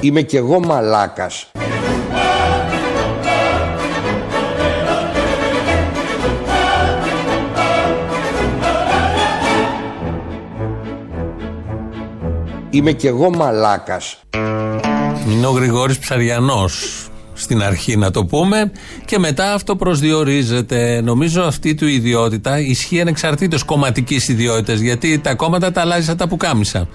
[0.00, 1.50] Είμαι κι εγώ μαλάκας.
[12.70, 14.20] Είμαι κι εγώ μαλάκας.
[15.30, 18.72] Είναι ο Γρηγόρης Ψαριανός στην αρχή να το πούμε
[19.04, 21.00] και μετά αυτό προσδιορίζεται.
[21.00, 26.28] Νομίζω αυτή του ιδιότητα ισχύει ανεξαρτήτως κομματικής ιδιότητας γιατί τα κόμματα τα αλλάζει σαν τα
[26.28, 26.88] πουκάμισα.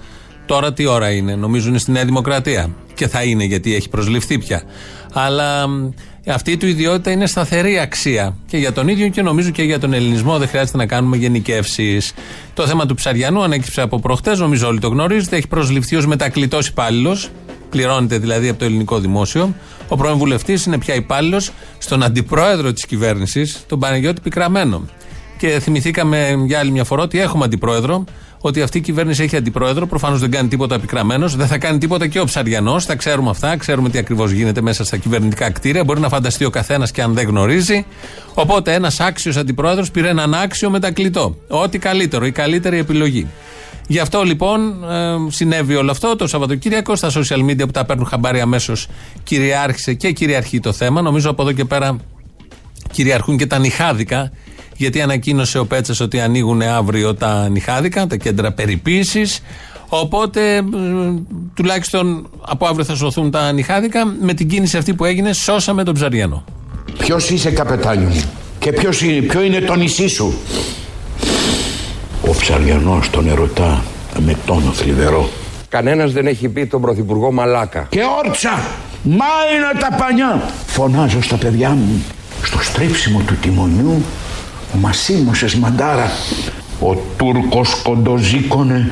[0.46, 2.70] Τώρα τι ώρα είναι, νομίζω είναι στη Νέα Δημοκρατία.
[2.94, 4.62] Και θα είναι γιατί έχει προσληφθεί πια.
[5.12, 5.66] Αλλά
[6.26, 8.36] αυτή του ιδιότητα είναι σταθερή αξία.
[8.46, 12.12] Και για τον ίδιο και νομίζω και για τον ελληνισμό δεν χρειάζεται να κάνουμε γενικεύσεις.
[12.54, 15.36] Το θέμα του ψαριανού ανέκυψε από προχτές, νομίζω όλοι το γνωρίζετε.
[15.36, 17.28] Έχει προσληφθεί ως μετακλητός υπάλληλος.
[17.70, 19.54] Πληρώνεται δηλαδή από το ελληνικό δημόσιο.
[19.88, 24.82] Ο πρώην βουλευτής είναι πια υπάλληλος στον αντιπρόεδρο της κυβέρνησης, τον Παναγιώτη Πικραμένο.
[25.38, 28.04] Και θυμηθήκαμε για άλλη μια φορά ότι έχουμε αντιπρόεδρο,
[28.40, 29.86] ότι αυτή η κυβέρνηση έχει αντιπρόεδρο.
[29.86, 32.86] Προφανώς δεν κάνει τίποτα πικραμένο, δεν θα κάνει τίποτα και ο Ψαριανός.
[32.86, 35.84] Τα ξέρουμε αυτά, ξέρουμε τι ακριβώς γίνεται μέσα στα κυβερνητικά κτίρια.
[35.84, 37.86] Μπορεί να φανταστεί ο καθένας και αν δεν γνωρίζει.
[38.34, 41.36] Οπότε ένας άξιος αντιπρόεδρος πήρε έναν άξιο μετακλητό.
[41.48, 43.26] Ό,τι καλύτερο, η καλύτερη επιλογή.
[43.86, 48.06] Γι' αυτό λοιπόν ε, συνέβη όλο αυτό το Σαββατοκύριακο στα social media που τα παίρνουν
[48.06, 48.88] χαμπάρι αμέσως
[49.22, 51.02] κυριάρχησε και κυριαρχεί το θέμα.
[51.02, 51.96] Νομίζω από εδώ και πέρα
[52.90, 54.32] κυριαρχούν και τα νυχάδικα
[54.76, 59.40] γιατί ανακοίνωσε ο Πέτσας ότι ανοίγουν αύριο τα νυχάδικα, τα κέντρα περιποίησης.
[59.88, 60.62] Οπότε
[61.54, 64.04] τουλάχιστον από αύριο θα σωθούν τα νυχάδικα.
[64.20, 66.44] Με την κίνηση αυτή που έγινε, σώσαμε τον Ψαριανό.
[66.98, 68.24] Ποιος είσαι, καπετάνιο μου,
[68.58, 70.34] και ποιος είναι, ποιο είναι το νησί σου;
[72.28, 73.84] Ο Ψαριανός τον ερωτά
[74.18, 75.28] με τόνο θλιβερό.
[75.68, 77.86] Κανένας δεν έχει πει τον Πρωθυπουργό Μαλάκα.
[77.90, 78.50] Και όρτσα,
[79.02, 80.50] μα είναι τα πανιά.
[80.66, 82.04] Φωνάζω στα παιδιά μου,
[82.42, 84.02] στο στρίψιμο του τιμονιού
[84.80, 86.10] Μα σίμωσες μαντάρα
[86.80, 88.90] Ο Τούρκος κοντοζήκωνε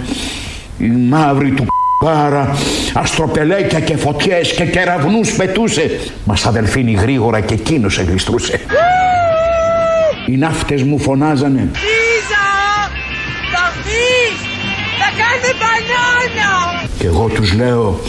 [0.79, 1.67] Η μαύρη του
[2.07, 2.57] Άρα
[2.93, 8.61] αστροπελέκια και φωτιές και κεραυνούς πετούσε Μας αδελφίνει γρήγορα και εκείνος εγλιστρούσε
[10.27, 12.45] Οι ναύτες μου φωνάζανε Λίζα!
[13.53, 14.39] Θα βγεις!
[14.99, 16.87] Θα κάνει μπανάνα!
[16.99, 18.01] Και εγώ τους λέω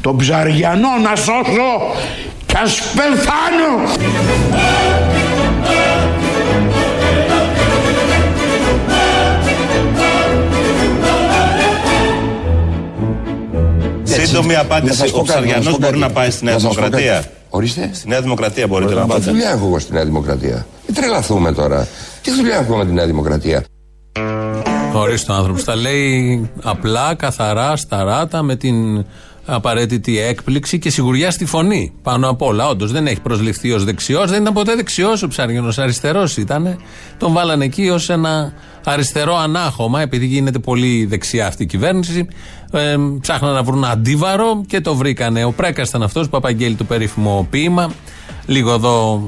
[0.00, 1.94] Το ψαριανό να σώσω
[2.46, 4.04] Κι ας πεθάνω
[14.24, 15.10] Σύντομη απάντηση.
[15.14, 17.24] Ο Ψαριανό μπορεί να πάει στη Νέα Δημοκρατία.
[17.50, 17.90] Ορίστε.
[17.92, 19.30] Στη Νέα Δημοκρατία μπορείτε να Μα πάτε.
[19.30, 21.86] δουλειά έχω εγώ στη Νέα Δημοκρατία; Μην τρελαθούμε τώρα.
[22.22, 23.64] Τι δουλειά έχω με τη Νέα Δημοκρατία;
[24.92, 25.64] Ορίστε ο άνθρωπος.
[25.64, 29.04] Τα λέει απλά, καθαρά, σταράτα, με την
[29.46, 31.92] απαραίτητη έκπληξη και σιγουριά στη φωνή.
[32.02, 32.68] Πάνω απ' όλα.
[32.68, 34.30] Όντως δεν έχει προσληφθεί ως δεξιός.
[34.30, 35.72] Δεν ήταν ποτέ δεξιός ο Ψάριανο.
[35.76, 36.76] Αριστερός ήταν.
[37.18, 38.52] Τον βάλανε εκεί ως ένα
[38.84, 42.26] αριστερό ανάχωμα, επειδή γίνεται πολύ δεξιά αυτή η κυβέρνηση.
[42.72, 45.44] Ε, ψάχναν να βρουν αντίβαρο και το βρήκανε.
[45.44, 47.90] Ο Πρέκας ήταν αυτός που απαγγέλει το περίφημο ποίημα.
[48.46, 49.22] Λίγο εδώ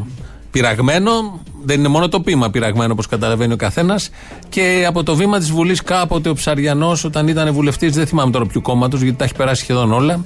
[0.58, 1.42] πειραγμένο.
[1.64, 4.10] Δεν είναι μόνο το πείμα πειραγμένο, όπως καταλαβαίνει ο καθένας.
[4.48, 8.46] Και από το βήμα της Βουλής, κάποτε ο Ψαριανός, όταν ήταν βουλευτής, δεν θυμάμαι τώρα
[8.46, 10.24] ποιου κόμματος, γιατί τα έχει περάσει σχεδόν όλα.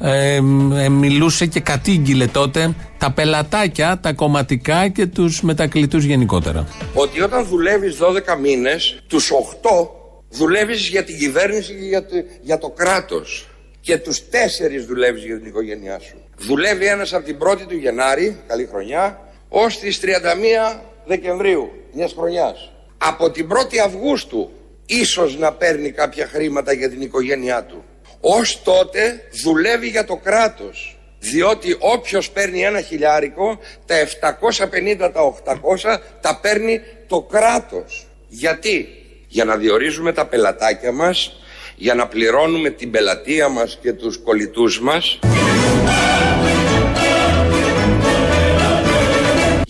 [0.00, 6.66] Ε, ε, μιλούσε και κατήγγειλε τότε τα πελατάκια, τα κομματικά και τους μετακλητούς γενικότερα.
[6.94, 9.90] Ότι όταν δουλεύεις 12 μήνες, τους 8
[10.30, 13.48] δουλεύεις για την κυβέρνηση και για το, για το κράτος.
[13.80, 16.16] Και τους 4 δουλεύεις για την οικογένειά σου.
[16.38, 22.70] Δουλεύει ένας από την 1η του Γενάρη, καλή χρονιά, ως τις 31 Δεκεμβρίου μιας χρονιάς.
[22.98, 24.50] Από την 1η Αυγούστου
[24.86, 27.84] ίσως να παίρνει κάποια χρήματα για την οικογένειά του.
[28.20, 30.98] Ως τότε δουλεύει για το κράτος.
[31.18, 38.06] Διότι όποιος παίρνει ένα χιλιάρικο, τα 750, τα 800 τα παίρνει το κράτος.
[38.28, 38.88] Γιατί;
[39.28, 41.40] Για να διορίζουμε τα πελατάκια μας,
[41.76, 45.18] για να πληρώνουμε την πελατεία μας και τους κολλητούς μας.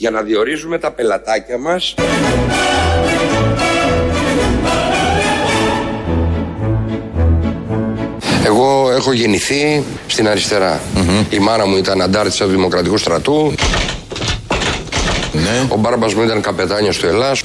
[0.06, 1.94] Για να διορίζουμε τα πελατάκια μας.
[8.44, 10.80] Εγώ έχω γεννηθεί στην αριστερα
[11.30, 13.54] Η μάνα μου ήταν αντάρτησα του Δημοκρατικού Στρατού.
[15.32, 15.66] Ναι.
[15.68, 17.40] Ο μπάρμπας μου ήταν καπετάνιος του Ελλάς.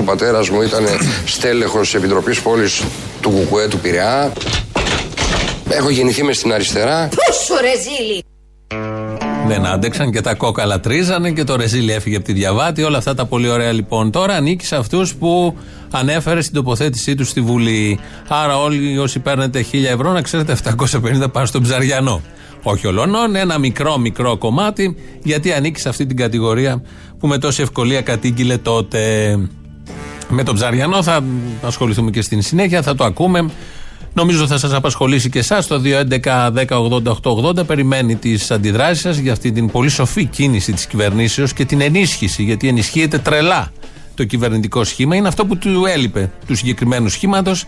[0.00, 0.84] Ο πατέρας μου ήταν
[1.26, 2.82] στέλεχος της Επιτροπής Πόλης
[3.20, 4.32] του Κουκουέ του Πειραιά.
[5.68, 7.08] Έχω γεννηθεί μες στην αριστερά.
[7.26, 8.24] Πόσο ρεζίλι!
[9.48, 12.82] Δεν άντεξαν και τα κόκαλα τρίζανε και το ρεζίλι έφυγε από τη διαβάτη.
[12.82, 14.10] Όλα αυτά τα πολύ ωραία λοιπόν.
[14.10, 15.56] Τώρα ανήκει σε αυτούς που
[15.90, 17.98] ανέφερε στην τοποθέτησή τους στη Βουλή.
[18.28, 22.20] Άρα, όλοι όσοι παίρνετε 1000 ευρώ, να ξέρετε 750 πάνε στον ψαριανό.
[22.62, 26.82] Όχι ολονών, ένα μικρό μικρό κομμάτι, γιατί ανήκει σε αυτή την κατηγορία
[27.18, 29.00] που με τόση ευκολία κατήγγειλε τότε.
[30.28, 31.24] Με τον ψαριανό θα
[31.62, 33.50] ασχοληθούμε και στην συνέχεια, θα το ακούμε.
[34.16, 37.66] Νομίζω θα σας απασχολήσει και εσάς το 2.11.10.80.880.
[37.66, 42.42] Περιμένει τις αντιδράσεις σας για αυτή την πολύ σοφή κίνηση της κυβερνήσεως και την ενίσχυση,
[42.42, 43.72] γιατί ενισχύεται τρελά
[44.14, 45.16] το κυβερνητικό σχήμα.
[45.16, 47.64] Είναι αυτό που του έλειπε του συγκεκριμένου σχήματος.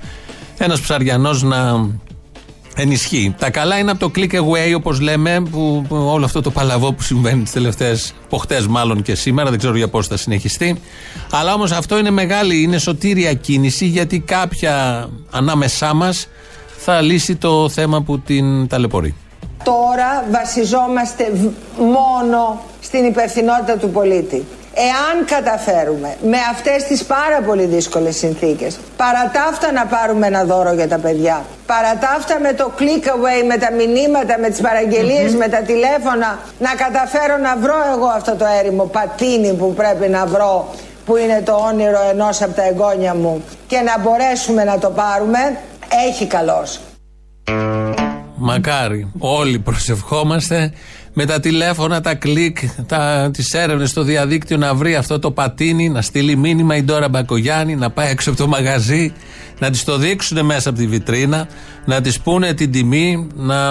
[0.58, 1.88] Ένας ψαριανός να
[2.80, 3.34] ενισχύει.
[3.38, 7.02] Τα καλά είναι από το click away, όπως λέμε, που, όλο αυτό το παλαβό που
[7.02, 10.80] συμβαίνει τις τελευταίες ποχτές, μάλλον και σήμερα, δεν ξέρω για πώς θα συνεχιστεί.
[11.30, 16.28] Αλλά όμως αυτό είναι μεγάλη, είναι σωτήρια κίνηση, γιατί κάποια ανάμεσά μας
[16.76, 19.14] θα λύσει το θέμα που την ταλαιπωρεί.
[19.64, 24.44] Τώρα βασιζόμαστε μόνο στην υπευθυνότητα του πολίτη.
[24.74, 29.30] Εάν καταφέρουμε με αυτές τις πάρα πολύ δύσκολες συνθήκες παρά
[29.74, 31.98] να πάρουμε ένα δώρο για τα παιδιά παρά
[32.40, 37.36] με το click away, με τα μηνύματα, με τις παραγγελιες με τα τηλέφωνα να καταφέρω
[37.36, 40.74] να βρω εγώ αυτό το έρημο πατίνι που πρέπει να βρω
[41.04, 45.38] που είναι το όνειρο ενός από τα εγγόνια μου και να μπορέσουμε να το πάρουμε
[46.08, 46.80] έχει καλός.
[48.40, 49.12] Μακάρι.
[49.18, 50.72] Όλοι προσευχόμαστε
[51.12, 55.88] με τα τηλέφωνα, τα κλικ, τα, τις έρευνες στο διαδίκτυο να βρει αυτό το πατίνι,
[55.88, 59.12] να στείλει μήνυμα η Ντόρα Μπακογιάννη, να πάει έξω από το μαγαζί,
[59.58, 61.48] να της το δείξουν μέσα από τη βιτρίνα,
[61.84, 63.70] να της πούνε την τιμή, να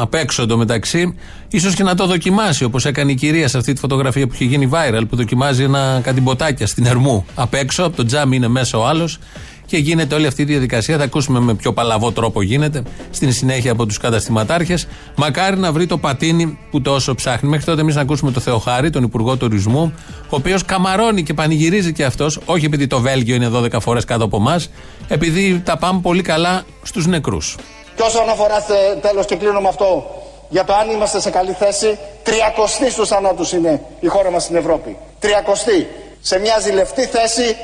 [0.00, 1.14] απ' έξω το μεταξύ,
[1.48, 4.44] ίσως και να το δοκιμάσει όπως έκανε η κυρία σε αυτή τη φωτογραφία που έχει
[4.44, 7.26] γίνει viral, που δοκιμάζει ένα κάτι μποτάκια στην Ερμού.
[7.34, 9.18] Απ' έξω, από το τζάμι είναι μέσα ο άλλος
[9.66, 10.96] και γίνεται όλη αυτή η διαδικασία.
[10.96, 14.86] Θα ακούσουμε με πιο παλαβό τρόπο γίνεται στην συνέχεια από τους καταστηματάρχες.
[15.16, 17.48] Μακάρι να βρει το πατίνι που τόσο ψάχνει.
[17.48, 19.92] Μέχρι τότε εμείς να ακούσουμε το Θεοχάρη, τον Υπουργό Τουρισμού,
[20.22, 24.24] ο οποίος καμαρώνει και πανηγυρίζει και αυτός, όχι επειδή το Βέλγιο είναι 12 φορές κάτω
[24.24, 24.70] από εμάς,
[25.08, 27.56] επειδή τα πάμε πολύ καλά στους νεκρούς.
[27.96, 28.64] Και όσον αφορά
[29.00, 30.04] τέλος και κλείνω με αυτό,
[30.48, 34.56] για το αν είμαστε σε καλή θέση, τριακοστή στους θανάτους είναι η χώρα μας στην
[34.56, 34.96] Ευρώπη.
[35.18, 35.86] Τριακοστή.
[36.20, 37.56] Σε μια ζηλευτή θέση.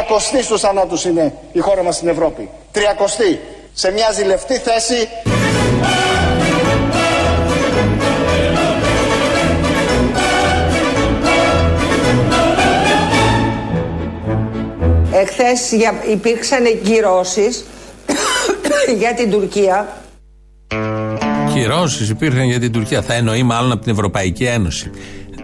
[0.00, 2.48] Τριακοστή στους θανάτους είναι η χώρα μας στην Ευρώπη.
[2.72, 3.40] Τριακοστή.
[3.72, 5.08] Σε μια ζηλευτή θέση...
[15.12, 15.72] Εχθές
[16.10, 17.64] υπήρξαν κυρώσεις
[19.00, 20.02] για την Τουρκία.
[21.52, 23.02] Κυρώσεις υπήρχαν για την Τουρκία.
[23.02, 24.90] Θα εννοεί μάλλον από την Ευρωπαϊκή Ένωση.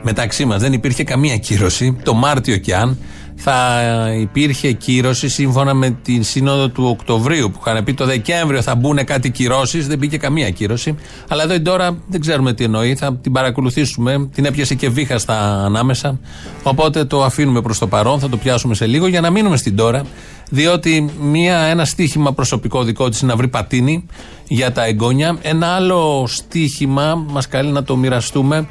[0.02, 1.96] Μεταξύ μας δεν υπήρχε καμία κύρωση.
[2.02, 2.98] Το Μάρτιο κι αν
[3.36, 3.82] θα
[4.18, 9.04] υπήρχε κύρωση σύμφωνα με την σύνοδο του Οκτωβρίου που είχαν πει το Δεκέμβριο θα μπουν
[9.04, 9.86] κάτι κυρώσεις.
[9.86, 10.94] Δεν μπήκε καμία κύρωση.
[11.28, 12.94] Αλλά εδώ τώρα δεν ξέρουμε τι εννοεί.
[12.94, 14.28] Θα την παρακολουθήσουμε.
[14.34, 16.18] Την έπιασε και βήχα στα ανάμεσα.
[16.62, 18.20] Οπότε το αφήνουμε προς το παρόν.
[18.20, 20.02] Θα το πιάσουμε σε λίγο για να μείνουμε στην τώρα.
[20.50, 24.06] Διότι μία, ένα στίχημα προσωπικό δικό της να βρει πατίνι
[24.48, 25.38] για τα εγγόνια.
[25.42, 28.68] Ένα άλλο στίχημα μας καλεί να το μοιραστούμε.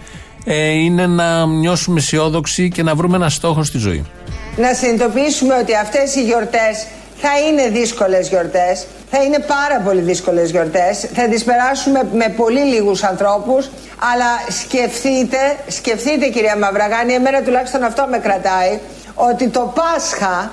[0.47, 4.05] Ε, είναι να νιώσουμε αισιόδοξοι και να βρούμε ένα στόχο στη ζωή
[4.55, 6.85] να συνειδητοποιήσουμε ότι αυτές οι γιορτές
[7.21, 12.59] θα είναι δύσκολες γιορτές, θα είναι πάρα πολύ δύσκολες γιορτές, θα τις περάσουμε με πολύ
[12.59, 13.69] λίγους ανθρώπους,
[14.13, 14.25] αλλά
[14.61, 15.37] σκεφτείτε,
[15.67, 18.79] σκεφτείτε κυρία Μαυραγάνη, εμένα τουλάχιστον αυτό με κρατάει,
[19.15, 20.51] ότι το Πάσχα...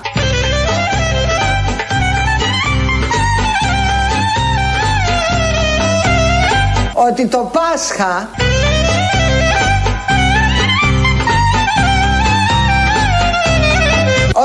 [6.95, 8.29] Ότι το Πάσχα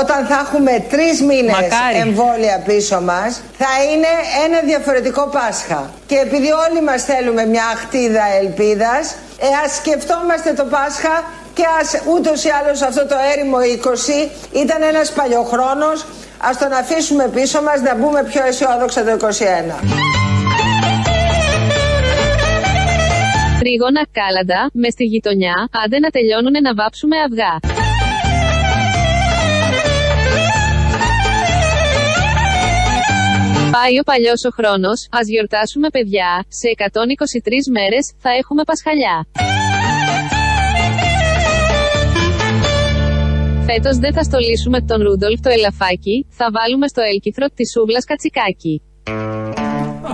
[0.01, 1.55] όταν θα έχουμε τρεις μήνες
[2.03, 4.11] εμβόλια πίσω μας, θα είναι
[4.45, 5.89] ένα διαφορετικό Πάσχα.
[6.05, 11.15] Και επειδή όλοι μας θέλουμε μια αχτίδα ελπίδας, ε, ας σκεφτόμαστε το Πάσχα
[11.53, 14.31] και ας ούτως ή άλλως αυτό το έρημο 20
[14.63, 16.05] ήταν ένας παλιοχρόνος,
[16.37, 19.75] ας τον αφήσουμε πίσω μας να μπούμε πιο αισιόδοξα το 21.
[23.59, 27.88] Τρίγωνα κάλαντα, μες στη γειτονιά, άντε να τελειώνουν να βάψουμε αυγά.
[33.71, 39.27] Πάει ο παλιός ο χρόνος, ας γιορτάσουμε παιδιά, σε 123 μέρες θα έχουμε Πασχαλιά.
[43.65, 48.81] Φέτος δεν θα στολίσουμε τον Ρούντολφ το ελαφάκι, θα βάλουμε στο έλκυθρο τη σούβλας κατσικάκι.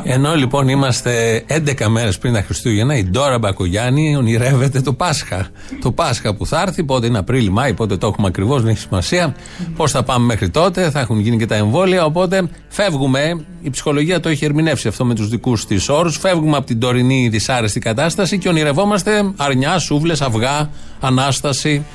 [0.08, 5.48] Ενώ λοιπόν είμαστε 11 μέρες πριν τα Χριστούγεννα, η Ντόρα Μπακογιάννη ονειρεύεται το Πάσχα.
[5.82, 8.80] Το Πάσχα που θα έρθει, πότε είναι Απρίλη, Μάη, πότε το έχουμε ακριβώς, δεν έχει
[8.80, 9.36] σημασία.
[9.76, 12.06] Πώς θα πάμε μέχρι τότε, θα έχουν γίνει και τα εμβόλια.
[12.06, 13.46] Οπότε φεύγουμε.
[13.62, 16.18] Η ψυχολογία το έχει ερμηνεύσει αυτό με τους δικούς της όρους.
[16.18, 20.70] Φεύγουμε από την τωρινή δυσάρεστη κατάσταση και ονειρευόμαστε αρνιά, σούβλες, αυγά,
[21.00, 21.86] ανάσταση.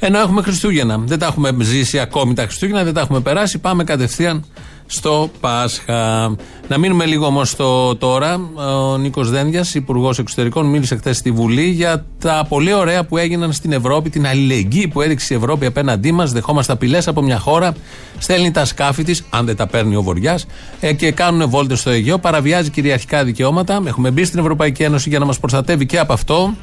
[0.00, 0.98] Ενώ έχουμε Χριστούγεννα.
[1.04, 3.58] Δεν τα έχουμε ζήσει ακόμη τα Χριστούγεννα, δεν τα έχουμε περάσει.
[3.58, 4.44] Πάμε κατευθείαν
[4.86, 6.34] στο Πάσχα.
[6.68, 8.40] Να μείνουμε λίγο όμως στο τώρα.
[8.54, 13.52] Ο Νίκος Δένδιας, Υπουργός Εξωτερικών, μίλησε χθες στη Βουλή για τα πολύ ωραία που έγιναν
[13.52, 16.32] στην Ευρώπη, την αλληλεγγύη που έδειξε η Ευρώπη απέναντί μας.
[16.32, 17.74] Δεχόμαστε απειλές από μια χώρα,
[18.18, 20.46] στέλνει τα σκάφη της, αν δεν τα παίρνει ο Βοριάς,
[20.80, 23.82] ε, και κάνουν βόλτες στο Αιγαίο, παραβιάζει κυριαρχικά δικαιώματα.
[23.86, 26.54] Έχουμε μπει στην Ευρωπαϊκή Ένωση για να μας προστατεύει και από αυτό.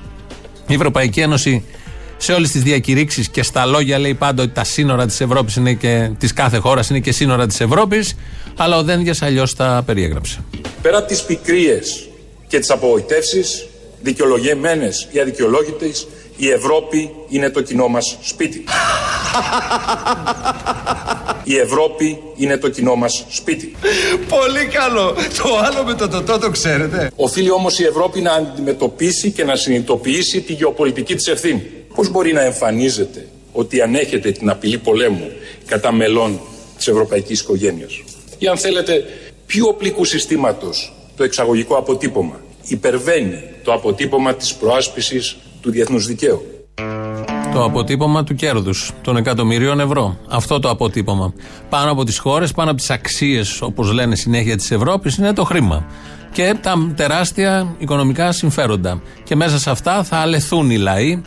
[0.68, 1.64] Η Ευρωπαϊκή Ένωση
[2.22, 5.74] σε όλες τις διακηρύξεις και στα λόγια λέει πάντα ότι τα σύνορα της Ευρώπης είναι
[5.74, 8.16] και της κάθε χώρας είναι και σύνορα της Ευρώπης.
[8.58, 10.44] Αλλά ο Δένδιας αλλιώς τα περιέγραψε.
[10.82, 12.10] Πέρα από τις πικρίες
[12.48, 13.68] και τις απογοητεύσεις,
[14.02, 16.08] δικαιολογημένες ή αδικαιολόγητες,
[16.38, 18.64] η Ευρώπη είναι το κοινό μας σπίτι.
[21.44, 23.76] Η Ευρώπη είναι το κοινό μας σπίτι.
[24.28, 25.16] Πολύ καλό.
[25.44, 27.12] Το άλλο με το τοτό το ξέρετε.
[27.16, 31.79] Οφείλει όμως η Ευρώπη να αντιμετωπίσει και να συνειδητοποιήσει τη γεωπολιτική της ευθύνη.
[31.96, 35.29] Πώς μπορεί να εμφανίζεται ότι ανέχεται την απειλή πολέμου
[35.65, 36.39] κατά μελών
[36.77, 38.01] της ευρωπαϊκής οικογένειας;
[38.38, 39.03] Ή αν θέλετε,
[39.46, 46.46] ποιο οπλικού συστήματος το εξαγωγικό αποτύπωμα υπερβαίνει το αποτύπωμα της προάσπισης του διεθνούς δικαίου;
[47.53, 50.17] Το αποτύπωμα του κέρδους των εκατομμυρίων ευρώ.
[50.27, 51.34] Αυτό το αποτύπωμα.
[51.69, 55.43] Πάνω από τις χώρες, πάνω από τις αξίες, όπως λένε συνέχεια της Ευρώπης, είναι το
[55.43, 55.86] χρήμα.
[56.31, 59.01] Και τα τεράστια οικονομικά συμφέροντα.
[59.24, 61.22] Και μέσα σε αυτά θα αλεθούν οι λαοί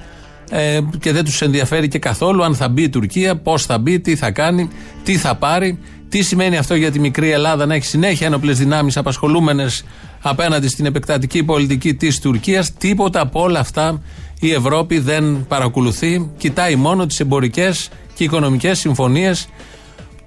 [0.55, 4.01] ε, και δεν τους ενδιαφέρει και καθόλου αν θα μπει η Τουρκία, πώς θα μπει,
[4.01, 4.69] τι θα κάνει,
[5.05, 5.79] τι θα πάρει.
[6.09, 9.85] Τι σημαίνει αυτό για τη μικρή Ελλάδα να έχει συνέχεια ένοπλε δυνάμεις απασχολούμενες
[10.21, 12.73] απέναντι στην επεκτατική πολιτική της Τουρκίας.
[12.73, 14.03] Τίποτα από όλα αυτά
[14.41, 16.31] η Ευρώπη δεν παρακολουθεί.
[16.39, 19.49] Κοιτάει μόνο τις εμπορικές και οικονομικές συμφωνίες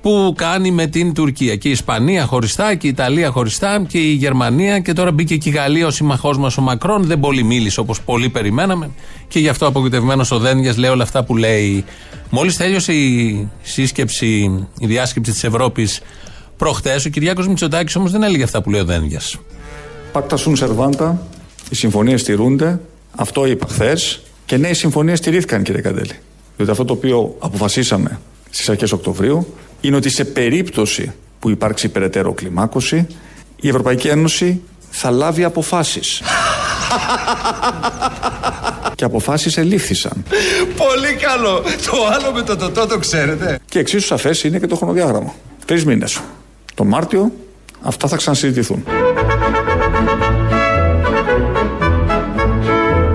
[0.05, 1.55] που κάνει με την Τουρκία.
[1.55, 5.49] Και η Ισπανία χωριστά και η Ιταλία χωριστά και η Γερμανία και τώρα μπήκε και
[5.49, 7.03] η Γαλλία ο συμμαχό μας ο Μακρόν.
[7.03, 8.89] Δεν πολύ μίλησε όπως πολύ περιμέναμε
[9.27, 11.85] και γι' αυτό απογοητευμένος ο Δένδια λέει όλα αυτά που λέει.
[12.29, 16.01] Μόλις τέλειωσε η σύσκεψη, η διάσκεψη της Ευρώπης
[16.57, 19.21] προχθέ, ο Κυριάκος Μητσοτάκης όμως δεν έλεγε αυτά που λέει ο Δένδια.
[20.11, 21.27] Pacta sunt servanda,
[21.69, 22.79] οι συμφωνίες τηρούνται,
[23.15, 26.19] αυτό είπα χθες και ναι, οι συμφωνίες τηρήθηκαν κύριε Καντέλη.
[26.55, 28.19] Διότι αυτό το οποίο αποφασίσαμε
[28.49, 29.47] στις αρχές Οκτωβρίου
[29.85, 33.07] είναι ότι σε περίπτωση που υπάρξει περαιτέρω κλιμάκωση,
[33.55, 36.21] η Ευρωπαϊκή Ένωση θα λάβει αποφάσεις.
[38.95, 40.23] και αποφάσεις ελήφθησαν.
[40.75, 41.61] Πολύ καλό.
[41.61, 43.59] Το άλλο με το τοτό το ξέρετε.
[43.69, 45.33] Και εξίσου σαφές είναι και το χρονοδιάγραμμα.
[45.65, 46.21] Τρεις μήνες.
[46.73, 47.31] Το Μάρτιο
[47.81, 48.83] αυτά θα ξανασυζητηθούν.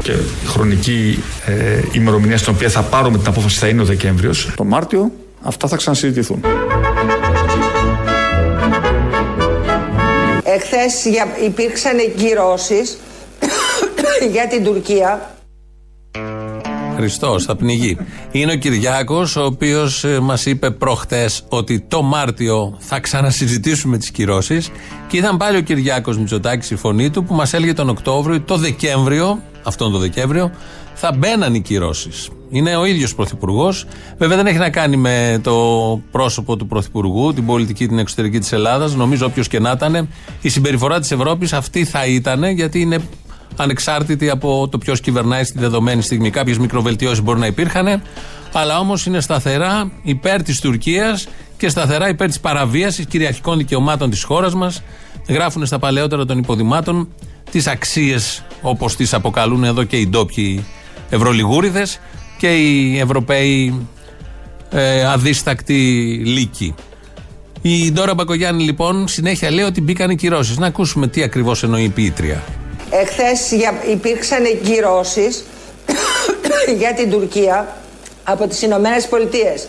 [0.02, 4.52] Και η χρονική ε, ημερομηνία στην οποία θα πάρουμε την απόφαση θα είναι ο Δεκέμβριος.
[4.56, 5.12] Το Μάρτιο
[5.42, 6.44] αυτά θα ξανασυζητηθούν.
[10.42, 11.04] Εχθές
[11.44, 12.96] υπήρξαν κυρώσεις
[14.32, 15.34] για την Τουρκία.
[16.96, 17.96] Χριστός, θα πνιγεί.
[18.30, 24.10] Είναι ο Κυριάκος, ο οποίος ε, μας είπε προχτές ότι το Μάρτιο θα ξανασυζητήσουμε τις
[24.10, 24.70] κυρώσεις.
[25.08, 28.56] Και ήταν πάλι ο Κυριάκος Μητσοτάκης η φωνή του που μας έλεγε τον Οκτώβριο, το
[28.56, 30.50] Δεκέμβριο, αυτόν τον Δεκέμβριο,
[30.94, 32.28] θα μπαίναν οι κυρώσεις.
[32.50, 33.84] Είναι ο ίδιος Πρωθυπουργός.
[34.18, 35.54] Βέβαια δεν έχει να κάνει με το
[36.10, 38.94] πρόσωπο του Πρωθυπουργού, την πολιτική, την εξωτερική της Ελλάδας.
[38.94, 40.08] Νομίζω όποιος και να ήταν,
[40.40, 42.98] η συμπεριφορά της Ευρώπης αυτή θα ήταν, γιατί είναι
[43.56, 46.30] ανεξάρτητη από το ποιος κυβερνάει στη δεδομένη στιγμή.
[46.30, 48.02] Κάποιες μικροβελτιώσεις μπορεί να υπήρχαν,
[48.52, 54.22] αλλά όμως είναι σταθερά υπέρ της Τουρκίας και σταθερά υπέρ της παραβίασης κυριαρχικών δικαιωμάτων της
[54.22, 54.82] χώρας μας.
[55.28, 57.08] Γράφουν στα παλαιότερα των υποδημάτων
[57.50, 60.64] τις αξίες όπως τις αποκαλούν εδώ και οι ντόπιοι
[61.10, 62.00] Ευρωλιγούριδες
[62.40, 63.86] και οι Ευρωπαίοι
[64.70, 65.74] ε, αδίστακτοι
[66.24, 66.74] λύκοι.
[67.62, 70.58] Η Ντόρα Μπακογιάννη λοιπόν συνέχεια λέει ότι μπήκαν οι κυρώσεις.
[70.58, 72.42] Να ακούσουμε τι ακριβώς εννοεί η ποιήτρια.
[72.90, 73.50] Εχθές
[73.90, 75.44] υπήρξαν κυρώσεις
[76.80, 77.76] για την Τουρκία
[78.24, 79.66] από τις Ηνωμένες Πολιτείες.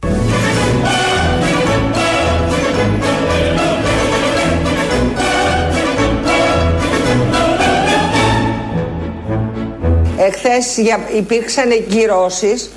[10.27, 10.77] Εχθές
[11.17, 12.69] υπήρξαν κυρώσεις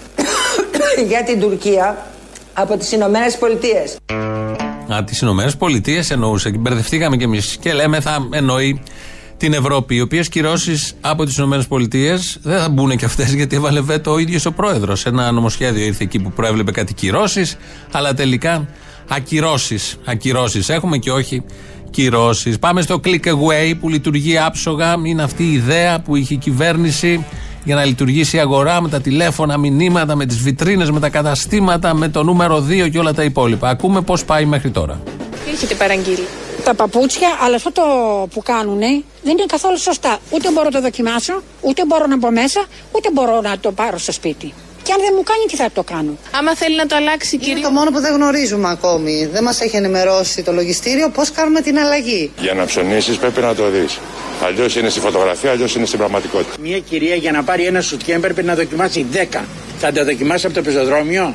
[1.09, 2.07] για την Τουρκία
[2.53, 3.97] από τις Ηνωμένες Πολιτείες.
[4.93, 8.83] Α, τις Ηνωμένες Πολιτείες εννοούσε και μπερδευτήκαμε κι εμείς και λέμε θα εννοεί
[9.37, 11.57] την Ευρώπη, οι οποίε κυρώσεις από τις ΗΠΑ
[12.43, 15.07] δεν θα μπουν και αυτές γιατί έβαλε βέτο ο ίδιος ο πρόεδρος.
[15.07, 17.57] Ένα νομοσχέδιο ήρθε εκεί που προέβλεπε κάτι κυρώσεις,
[17.93, 18.69] αλλά τελικά
[19.09, 19.97] ακυρώσεις.
[20.05, 21.43] Ακυρώσεις έχουμε και όχι
[21.95, 22.59] κυρώσεις.
[22.59, 24.97] Πάμε στο click away που λειτουργεί άψογα.
[25.05, 27.25] Είναι αυτή η ιδέα που είχε η κυβέρνηση
[27.65, 31.95] για να λειτουργήσει η αγορά με τα τηλέφωνα, μηνύματα, με τις βιτρίνες, με τα καταστήματα,
[31.95, 33.69] με το νούμερο 2 και όλα τα υπόλοιπα.
[33.69, 35.01] Ακούμε πώς πάει μέχρι τώρα.
[35.45, 36.27] Τι έχετε παραγγείλει;
[36.65, 37.83] Τα παπούτσια, αλλά αυτό το
[38.35, 40.19] που κάνουν δεν είναι καθόλου σωστά.
[40.31, 43.99] Ούτε μπορώ να το δοκιμάσω, ούτε μπορώ να μπω μέσα, ούτε μπορώ να το πάρω
[43.99, 44.53] στο σπίτι.
[44.85, 47.61] Και αν δεν μου κάνει, τι θα το κάνω; Άμα θέλει να το αλλάξει, Είναι
[47.61, 49.29] το μόνο που δεν γνωρίζουμε ακόμη.
[49.33, 52.31] Δεν μας έχει ενημερώσει το λογιστήριο πώς κάνουμε την αλλαγή.
[52.39, 53.99] Για να ψωνίσεις πρέπει να το δεις.
[54.45, 56.55] Αλλιώς είναι στη φωτογραφία, αλλιώς είναι στην πραγματικότητα.
[56.61, 59.41] Μια κυρία για να πάρει ένα σουτιέν πρέπει να δοκιμάσει 10.
[59.79, 61.35] Θα τα δοκιμάσει από το πεζοδρόμιο;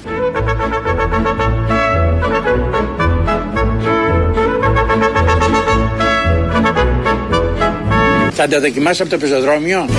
[8.32, 9.90] Θα τα δοκιμάσει από το πεζοδρόμιο;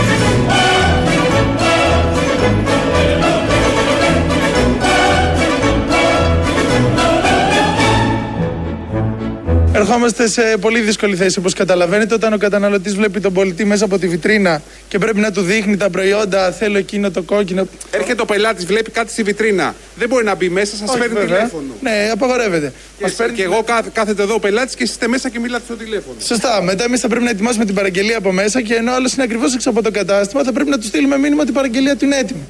[9.80, 13.98] Ερχόμαστε σε πολύ δύσκολη θέση όπως καταλαβαίνετε όταν ο καταναλωτής βλέπει τον πολιτή μέσα από
[13.98, 16.50] τη βιτρίνα και πρέπει να του δείχνει τα προϊόντα.
[16.52, 17.66] Θέλω εκείνο το κόκκινο.
[17.90, 19.74] Έρχεται ο πελάτης, βλέπει κάτι στη βιτρίνα.
[19.96, 21.36] Δεν μπορεί να μπει μέσα, σας Όχι, παίρνει βέβαια.
[21.36, 21.74] τηλέφωνο.
[21.80, 22.72] Ναι, απαγορεύεται.
[22.98, 25.74] Και, εσ- και εγώ κάθ- κάθεται εδώ ο πελάτης και είστε μέσα και μιλάτε στο
[25.74, 26.16] τηλέφωνο.
[26.20, 26.62] Σωστά.
[26.62, 29.54] Μετά εμείς θα πρέπει να ετοιμάσουμε την παραγγελία από μέσα και ενώ άλλος είναι ακριβώς
[29.54, 32.16] έξω από το κατάστημα, θα πρέπει να του στείλουμε μήνυμα ότι η παραγγελία του είναι
[32.16, 32.40] έτοιμη.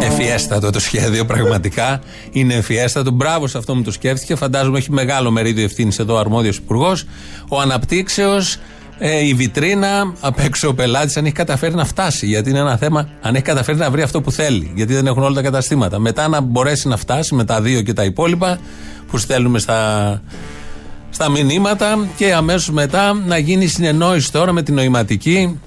[0.00, 2.00] Εφιέστατο το σχέδιο, πραγματικά.
[2.30, 3.10] Είναι εφιέστατο.
[3.10, 4.34] Μπράβο σε αυτό που το σκέφτηκε.
[4.34, 7.04] Φαντάζομαι έχει μεγάλο μερίδιο ευθύνης εδώ ο αρμόδιος υπουργός.
[7.48, 8.56] Ο αναπτύξεως,
[8.98, 12.26] ε, η βιτρίνα, απ' έξω ο πελάτης, αν έχει καταφέρει να φτάσει.
[12.26, 14.72] Γιατί είναι ένα θέμα, αν έχει καταφέρει να βρει αυτό που θέλει.
[14.74, 15.98] Γιατί δεν έχουν όλα τα καταστήματα.
[15.98, 18.58] Μετά να μπορέσει να φτάσει με τα δύο και τα υπόλοιπα
[19.06, 20.22] που στέλνουμε στα,
[21.10, 25.60] στα μηνύματα και αμέσως μετά να γίνει συνεννόηση τώρα με την νοηματική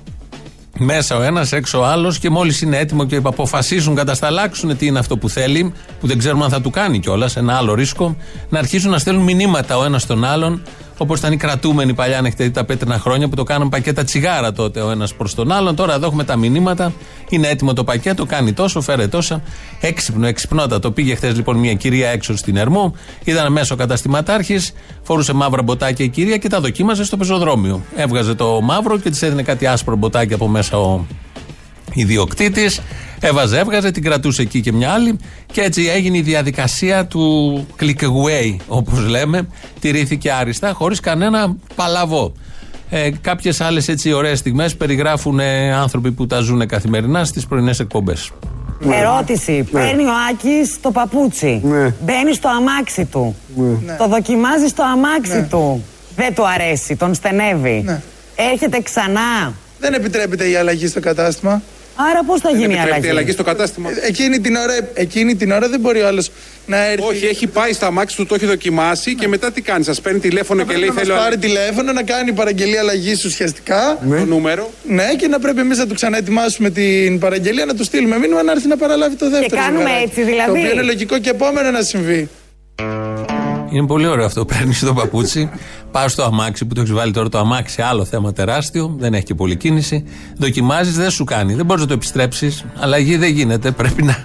[0.80, 5.00] μέσα ο ένας, έξω ο άλλος και μόλις είναι έτοιμο και αποφασίσουν, κατασταλάξουν τι είναι
[5.00, 8.16] αυτό που θέλει, που δεν ξέρουμε αν θα του κάνει κιόλας, ένα άλλο ρίσκο,
[8.50, 10.62] να αρχίσουν να στέλνουν μηνύματα ο ένας στον άλλον,
[11.01, 14.03] όπως ήταν οι κρατούμενοι παλιά, αν έχετε δει τα πέτρινα χρόνια που το κάναν πακέτα
[14.03, 15.75] τσιγάρα τότε ο ένας προς τον άλλον.
[15.75, 16.94] Τώρα εδώ έχουμε τα μηνύματα,
[17.29, 19.41] είναι έτοιμο το πακέτο, κάνει τόσο, φέρε τόσα.
[19.82, 20.91] Έξυπνο, εξυπνότατο.
[20.91, 26.06] Πήγε χθες λοιπόν μια κυρία έξω στην Ερμού, ήταν μέσα ο καταστηματάρχης, φορούσε μαύρα μποτάκια
[26.06, 27.82] η κυρία και τα δοκίμαζε στο πεζοδρόμιο.
[27.96, 31.06] Έβγαζε το μαύρο και της έδινε κάτι άσπρο μποτάκι από μέσα ο
[31.93, 32.81] ιδιοκτήτης.
[33.19, 35.19] Έβαζε, έβγαζε, την κρατούσε εκεί και μια άλλη.
[35.51, 39.48] Και έτσι έγινε η διαδικασία του click away, όπως λέμε.
[39.79, 42.34] Τηρήθηκε άριστα, χωρίς κανένα παλαβό.
[42.89, 47.80] Ε, Κάποιες άλλες έτσι ωραίες στιγμές περιγράφουν ε, άνθρωποι που τα ζουν καθημερινά στις πρωινές
[47.80, 48.32] εκπομπές.
[48.91, 49.63] Ερώτηση.
[49.71, 51.62] Παίρνει ο Άκης το παπούτσι.
[52.04, 53.36] Μπαίνει στο αμάξι του.
[53.97, 55.84] Το δοκιμάζει στο αμάξι του.
[56.15, 58.02] Δεν του αρέσει, τον στενεύει.
[58.36, 59.54] Έρχεται ξανά.
[59.80, 61.62] Δεν επιτρέπεται η αλλαγή στο κατάστημα.
[62.10, 63.90] Άρα πώς θα γίνει η αλλαγή; στο κατάστημα.
[63.90, 66.32] Ε, Εκείνη την ώρα, εκείνη την ώρα δεν μπορεί ο άλλος
[66.66, 67.08] να έρθει.
[67.08, 70.20] Όχι, έχει πάει στα αμάξι του, το έχει δοκιμάσει και μετά τι κάνει, σας παίρνει
[70.20, 71.16] τηλέφωνο και λέει να μας θέλω.
[71.16, 74.00] πάρει τηλέφωνο, να κάνει παραγγελία αλλαγή ουσιαστικά.
[74.10, 74.72] Το νούμερο.
[74.84, 78.52] Ναι, και να πρέπει εμείς να του ξαναετοιμάσουμε την παραγγελία, να του στείλουμε μήνυμα να
[78.52, 79.62] έρθει να παραλάβει το δεύτερο.
[79.62, 80.04] κάνουμε ζευγαράκι.
[80.10, 80.52] έτσι δηλαδή.
[80.52, 82.30] Το οποίο είναι λογικό και επόμενο να συμβεί.
[83.71, 84.45] Είναι πολύ ωραίο αυτό.
[84.45, 85.49] Παίρνεις το παπούτσι,
[85.91, 89.23] πας στο αμάξι που το έχεις βάλει τώρα το αμάξι, άλλο θέμα τεράστιο, δεν έχει
[89.23, 90.03] και πολλή κίνηση.
[90.38, 91.53] Δοκιμάζεις, δεν σου κάνει.
[91.53, 92.65] Δεν μπορείς να το επιστρέψεις.
[92.79, 93.71] Αλλαγή δεν γίνεται.
[93.71, 94.23] Πρέπει να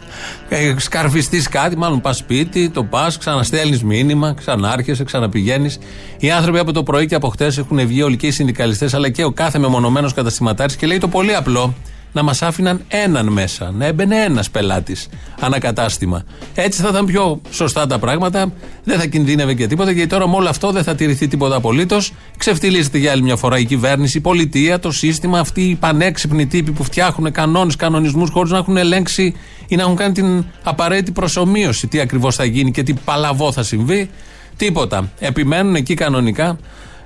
[0.77, 5.79] σκαρφιστείς κάτι, μάλλον πας σπίτι, το πας, ξαναστέλνεις μήνυμα, ξανάρχεσαι, ξαναπηγαίνεις.
[6.19, 9.11] Οι άνθρωποι από το πρωί και από χτες έχουν βγει όλοι και οι συνδικαλιστές, αλλά
[9.11, 11.75] και ο κάθε μεμονωμένος καταστηματάρχης και λέει το πολύ απλό
[12.15, 13.71] να μας άφηναν έναν μέσα.
[13.77, 15.09] Να έμπαινε ένας πελάτης
[15.41, 16.25] ανακατάστημα.
[16.55, 18.53] Έτσι θα ήταν πιο σωστά τα πράγματα,
[18.85, 22.13] δεν θα κινδύνευε και τίποτα, γιατί τώρα με όλο αυτό δεν θα τηρηθεί τίποτα απολύτως.
[22.37, 26.71] Ξεφτυλίζεται για άλλη μια φορά η κυβέρνηση, η πολιτεία, το σύστημα, αυτοί οι πανέξυπνοι τύποι
[26.71, 29.35] που φτιάχνουν κανόνες, κανονισμούς χωρίς να έχουν ελέγξει
[29.69, 33.63] ή να έχουν κάνει την απαραίτητη προσωμείωση τι ακριβώς θα γίνει και τι παλαβό θα
[33.63, 34.11] συμβεί.
[34.57, 35.11] Τίποτα.
[35.19, 36.59] Επιμένουν εκεί κανονικά.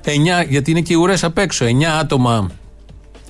[0.04, 0.10] 9,
[0.48, 1.64] γιατί είναι και οι ουρές απ' έξω.
[1.64, 1.68] 9
[2.00, 2.50] άτομα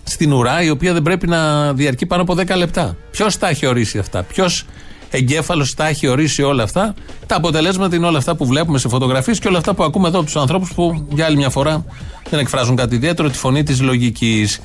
[0.09, 2.97] στην ουρά, η οποία δεν πρέπει να διαρκεί πάνω από 10 λεπτά.
[3.11, 4.65] Ποιος τα έχει ορίσει αυτά, ποιος
[5.11, 6.95] εγκέφαλος τα έχει ορίσει όλα αυτά;
[7.27, 10.17] Τα αποτελέσματα είναι όλα αυτά που βλέπουμε σε φωτογραφίες και όλα αυτά που ακούμε εδώ
[10.17, 11.85] από τους ανθρώπους που για άλλη μια φορά
[12.31, 14.61] δεν εκφράζουν κάτι ιδιαίτερο, τη φωνή της λογικής.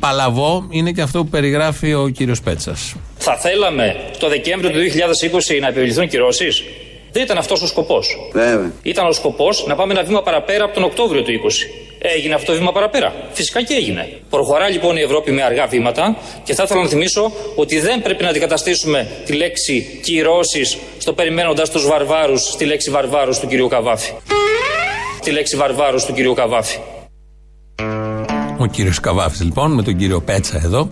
[0.00, 2.94] Παλαβό είναι και αυτό που περιγράφει ο κύριος Πέτσας.
[3.18, 6.62] Θα θέλαμε το Δεκέμβριο του 2020 να επιβληθούν κυρώσεις;
[7.12, 8.16] Δεν ήταν αυτός ο σκοπός.
[8.32, 8.72] Βέβαια.
[8.82, 11.66] Ήταν ο σκοπός να πάμε ένα βήμα παραπέρα από τον Οκτώβριο του 20.
[12.04, 13.14] Έγινε αυτό το βήμα παραπέρα.
[13.32, 14.08] Φυσικά και έγινε.
[14.30, 18.22] Προχωρά λοιπόν η Ευρώπη με αργά βήματα και θα ήθελα να θυμίσω ότι δεν πρέπει
[18.22, 24.12] να αντικαταστήσουμε τη λέξη κυρώσεις στο περιμένοντας τους βαρβάρους στη λέξη βαρβάρους του κυρίου Καβάφη.
[25.22, 26.78] Τη λέξη βαρβάρους του κυρίου Καβάφη.
[28.58, 30.88] Ο κύριος Καβάφης λοιπόν με τον κύριο Πέτσα εδώ.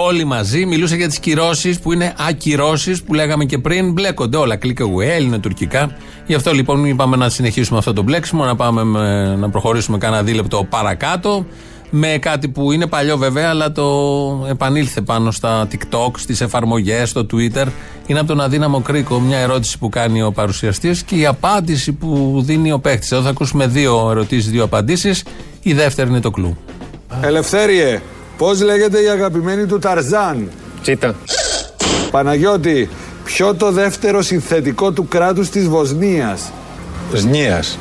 [0.00, 3.92] Όλοι μαζί μιλούσε για τις κυρώσεις που είναι ακυρώσεις που λέγαμε και πριν.
[3.92, 4.58] Μπλέκονται όλα.
[4.62, 5.96] Click away, ελληνοτουρκικά.
[6.26, 10.22] Γι' αυτό λοιπόν είπαμε να συνεχίσουμε αυτό το μπλέξιμο, να, πάμε με- να προχωρήσουμε κάνα
[10.22, 11.46] δίλεπτο παρακάτω.
[11.90, 13.86] Με κάτι που είναι παλιό βέβαια, αλλά το
[14.48, 17.66] επανήλθε πάνω στα TikTok, στις εφαρμογές, στο Twitter.
[18.06, 22.40] Είναι από τον αδύναμο κρίκο μια ερώτηση που κάνει ο παρουσιαστής και η απάντηση που
[22.44, 23.12] δίνει ο παίκτης.
[23.12, 25.24] Εδώ θα ακούσουμε δύο ερωτήσεις, δύο απαντήσεις.
[25.62, 26.56] Η δεύτερη είναι το κλου.
[27.20, 28.00] Ελευθέριε,
[28.38, 30.50] πώς λέγεται η αγαπημένη του Ταρζάν;
[30.82, 31.14] Τσίτα.
[32.10, 32.88] Παναγιώτη,
[33.24, 36.52] ποιο το δεύτερο συνθετικό του κράτους της Βοσνίας;
[37.12, 37.78] Σνίας.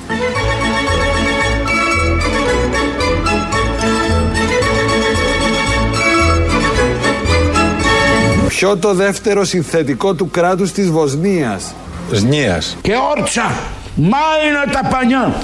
[8.47, 11.73] Ποιο το δεύτερο συνθετικό του κράτους της Βοσνίας;
[12.11, 12.77] Σνίας.
[12.81, 13.51] Και όρτσα.
[13.95, 15.35] Μάινα τα πανιά.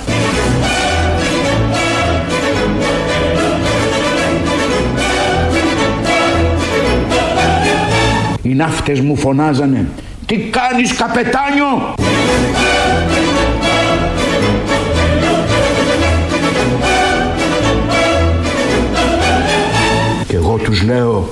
[8.53, 9.87] Οι ναύτες μου φωνάζανε
[10.25, 11.95] Τι κάνεις καπετάνιο;
[20.27, 21.29] Και εγώ τους λέω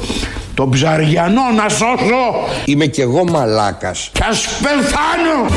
[0.53, 4.10] Το ψαριανό να σώσω Είμαι κι εγώ μαλάκας.
[4.13, 5.49] Κι ας πεθάνω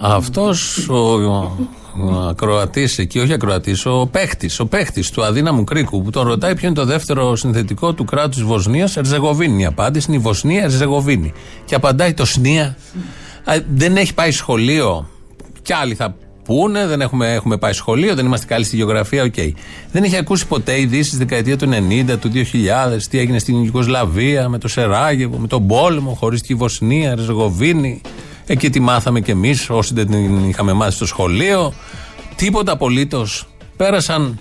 [0.00, 6.10] Αυτός ο, ο ακροατής εκεί, όχι ακροατής, ο παίχτης ο παίχτης του αδύναμου κρίκου που
[6.10, 9.62] τον ρωτάει ποιο είναι το δεύτερο συνθετικό του κράτους Βοσνίας Ερζεγοβίνη.
[9.62, 11.32] Η απάντηση είναι η Βοσνία Ερζεγοβίνη.
[11.64, 12.76] Και απαντάει το Σνία.
[13.44, 15.08] Α, Δεν έχει πάει σχολείο.
[15.62, 19.34] Κι άλλοι θα πούνε, δεν έχουμε, έχουμε πάει σχολείο, δεν είμαστε καλοί στη γεωγραφία, οκ.
[19.92, 24.48] Δεν έχει ακούσει ποτέ ειδήσεις στη δεκαετία του 90, του 2000, τι έγινε στην Ιουγκοσλαβία,
[24.48, 28.00] με το Σεράγεβο, με τον πόλεμο, χωρίστηκε η Βοσνία, Ερζεγοβίνη.
[28.50, 31.72] Εκεί τη μάθαμε κι εμείς, όσοι δεν την είχαμε μάθει στο σχολείο.
[32.36, 33.46] Τίποτα απολύτως.
[33.76, 34.38] Πέρασαν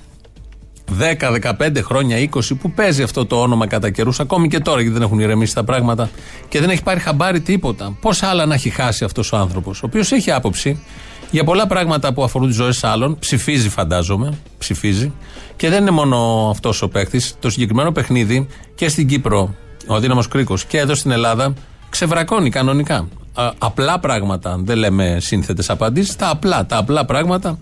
[1.00, 4.94] 10, 15 χρόνια, 20 που παίζει αυτό το όνομα κατά καιρούς, ακόμη και τώρα γιατί
[4.94, 6.10] δεν έχουν ηρεμήσει τα πράγματα
[6.48, 7.98] και δεν έχει πάρει χαμπάρι τίποτα.
[8.02, 10.84] Πόσα άλλα να έχει χάσει αυτός ο άνθρωπος, ο οποίος έχει άποψη
[11.32, 13.20] για πολλά πράγματα που αφορούν τις ζωές άλλων.
[13.20, 14.38] Ψηφίζει, φαντάζομαι.
[14.58, 15.14] Ψηφίζει.
[15.56, 17.36] Και δεν είναι μόνο αυτός ο παίκτης.
[17.40, 19.56] Το συγκεκριμένο παιχνίδι και στην Κύπρο,
[19.88, 21.54] ο Αδύναμο Κρίκος, και εδώ στην Ελλάδα
[21.90, 23.08] ξεβρακώνει κανονικά.
[23.38, 24.60] Α, απλά πράγματα.
[24.64, 26.16] Δεν λέμε σύνθετες απαντήσεις.
[26.16, 27.60] Τα απλά, τα απλά πράγματα.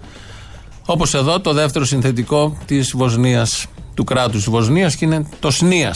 [0.85, 5.95] Όπως εδώ το δεύτερο συνθετικό της Βοσνίας, του κράτους της Βοσνίας και είναι το ΣΝΙΑ.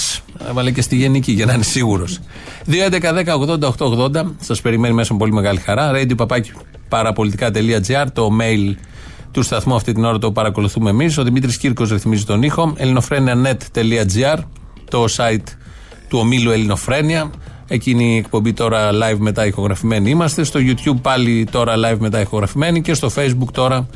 [0.49, 2.19] Έβαλε και στη γενική για να είναι σίγουρος.
[2.65, 5.91] 2.11.10.80.880 σας περιμένει μέσα με πολύ μεγάλη χαρά.
[5.93, 6.51] Radio παπάκι
[6.89, 8.75] παραπολιτικά.gr, το mail
[9.31, 11.17] του σταθμού αυτή την ώρα το παρακολουθούμε εμείς.
[11.17, 12.73] Ο Δημήτρης Κύρκος ρυθμίζει τον ήχο.
[12.77, 14.37] ελληνοφρένια.net.gr,
[14.89, 15.47] το site
[16.07, 17.31] του ομίλου Ελληνοφρένια.
[17.69, 20.43] Εκείνη η εκπομπή τώρα live μετά ηχογραφημένη είμαστε.
[20.43, 23.87] Στο YouTube πάλι τώρα live μετά ηχογραφημένη και στο Facebook τώρα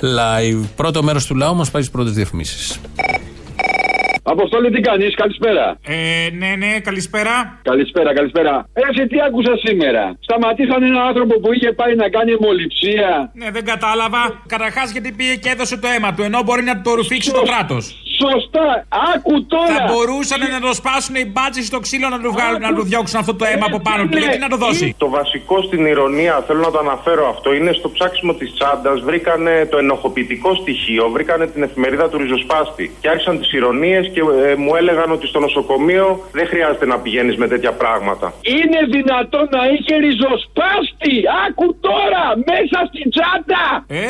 [0.00, 0.64] live.
[0.76, 2.80] Πρώτο μέρος του λαού μας πάει στις πρώτες διαφημίσεις.
[4.22, 5.78] Αποστόλη, τι κάνεις, καλησπέρα.
[5.82, 5.96] Ε,
[6.40, 7.58] ναι, ναι, καλησπέρα.
[7.62, 8.68] Καλησπέρα, καλησπέρα.
[8.72, 13.30] Έτσι, τι άκουσα σήμερα; Σταματήσαν έναν άνθρωπο που είχε πάει να κάνει αιμοληψία.
[13.34, 14.42] Ναι, δεν κατάλαβα.
[14.46, 17.84] Καταρχάς γιατί πήγε και έδωσε το αίμα του, ενώ μπορεί να το ρουφήξει το κράτος.
[18.22, 18.66] Σωστά,
[19.14, 19.74] άκου τώρα.
[19.76, 23.18] Θα μπορούσαν να το σπάσουν οι μπάτζες στο ξύλο να του, βγάλουν, να του διώξουν
[23.22, 24.14] αυτό το αίμα από πάνω του.
[24.14, 24.18] ναι.
[24.20, 27.88] Γιατί να το δώσει; Το βασικό στην ηρωνία, θέλω να το αναφέρω αυτό, είναι στο
[27.90, 29.00] ψάξιμο της τσάντας.
[29.00, 32.84] Βρήκανε το ενοχοποιητικό στοιχείο, βρήκανε την εφημερίδα του ριζοσπάστη.
[33.00, 37.36] Και άρχισαν τις ηρωνίες και ε, μου έλεγαν ότι στο νοσοκομείο δεν χρειάζεται να πηγαίνεις
[37.36, 38.26] με τέτοια πράγματα.
[38.42, 41.14] Είναι δυνατόν να είχε ριζοσπάστη,
[41.46, 43.64] άκου τώρα, μέσα στην τσάντα.
[43.86, 44.02] Ε,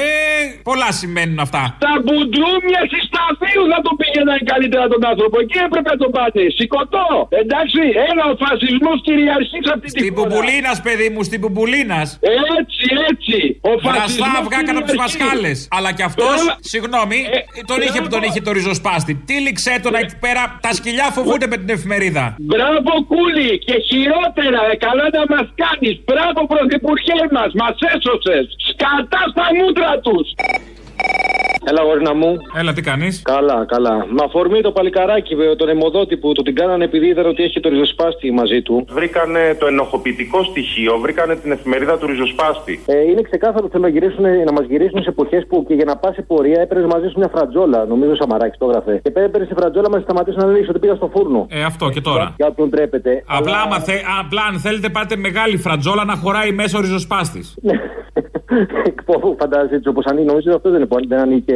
[0.62, 1.62] πολλά σημαίνουν αυτά.
[1.86, 5.36] Τα μπουντρούμια συσταθείου θα το πήγαιναν καλύτερα τον άνθρωπο.
[5.44, 6.42] Εκεί έπρεπε να τον πάτε.
[6.58, 7.08] Σηκωτό.
[7.42, 10.18] Εντάξει, ένα ο φασισμός κυριαρχείς σε αυτή τη Στην χώρα.
[10.20, 12.00] Πουμπουλίνα, παιδί μου, στην Πουμπουλίνα.
[12.58, 13.38] Έτσι, έτσι.
[13.70, 15.18] Ο Βραστά φασισμός αυγά κατά τους κυριαρχείς.
[15.18, 15.58] πασχάλες.
[15.76, 17.18] Αλλά κι αυτός, Ε, συγγνώμη,
[17.70, 19.12] τον είχε που τον είχε το ριζοσπάστη.
[19.28, 20.42] Τύλιξε τον εκεί πέρα.
[20.66, 22.24] Τα σκυλιά φοβούνται με την εφημερίδα.
[22.50, 25.94] Μπράβο κούλι και χειρότερα, ε, καλά να μας κάνεις.
[26.08, 28.44] Μπράβο πρωθυπουργέ μας, μας έσωσες.
[28.68, 30.26] Σκατά στα μούτρα τους.
[31.70, 32.36] Έλα, γορίνα μου.
[32.60, 33.94] Έλα, τι κάνεις; Καλά, καλά.
[34.16, 37.60] Με αφορμή το παλικαράκι, βέβαια, τον αιμοδότη που του την κάνανε επειδή είδαν ότι έχει
[37.60, 38.86] το ριζοσπάστη μαζί του.
[38.88, 42.80] Βρήκανε το ενοχοποιητικό στοιχείο, βρήκανε την εφημερίδα του ριζοσπάστη.
[42.86, 45.84] Ε, είναι ξεκάθαρο ότι θέλουν να, γυρίσουν, να μας γυρίσουν σε εποχές που και για
[45.84, 47.84] να πας σε πορεία έπαιρνες μαζί σου μια φρατζόλα.
[47.84, 49.00] Νομίζω ο Σαμαράκη το έγραφε.
[49.02, 51.46] Και έπαιρνες σε φρατζόλα μας σταματήσουν να λέει ότι πήγα στο φούρνο.
[51.50, 52.34] Ε, αυτό και τώρα.
[52.36, 53.22] Για όποιον τρέπεται.
[53.26, 57.54] Απλά, άμα θε, απλά αν θέλετε πάτε μεγάλη φρατζόλα να χωράει μέσα ο ριζοσπάστης.
[59.04, 61.54] Πω, Φαντάζεσαι έτσι όπως ανοίγει, νομίζω ότι αυτό δεν, είναι, δεν ανοίγει και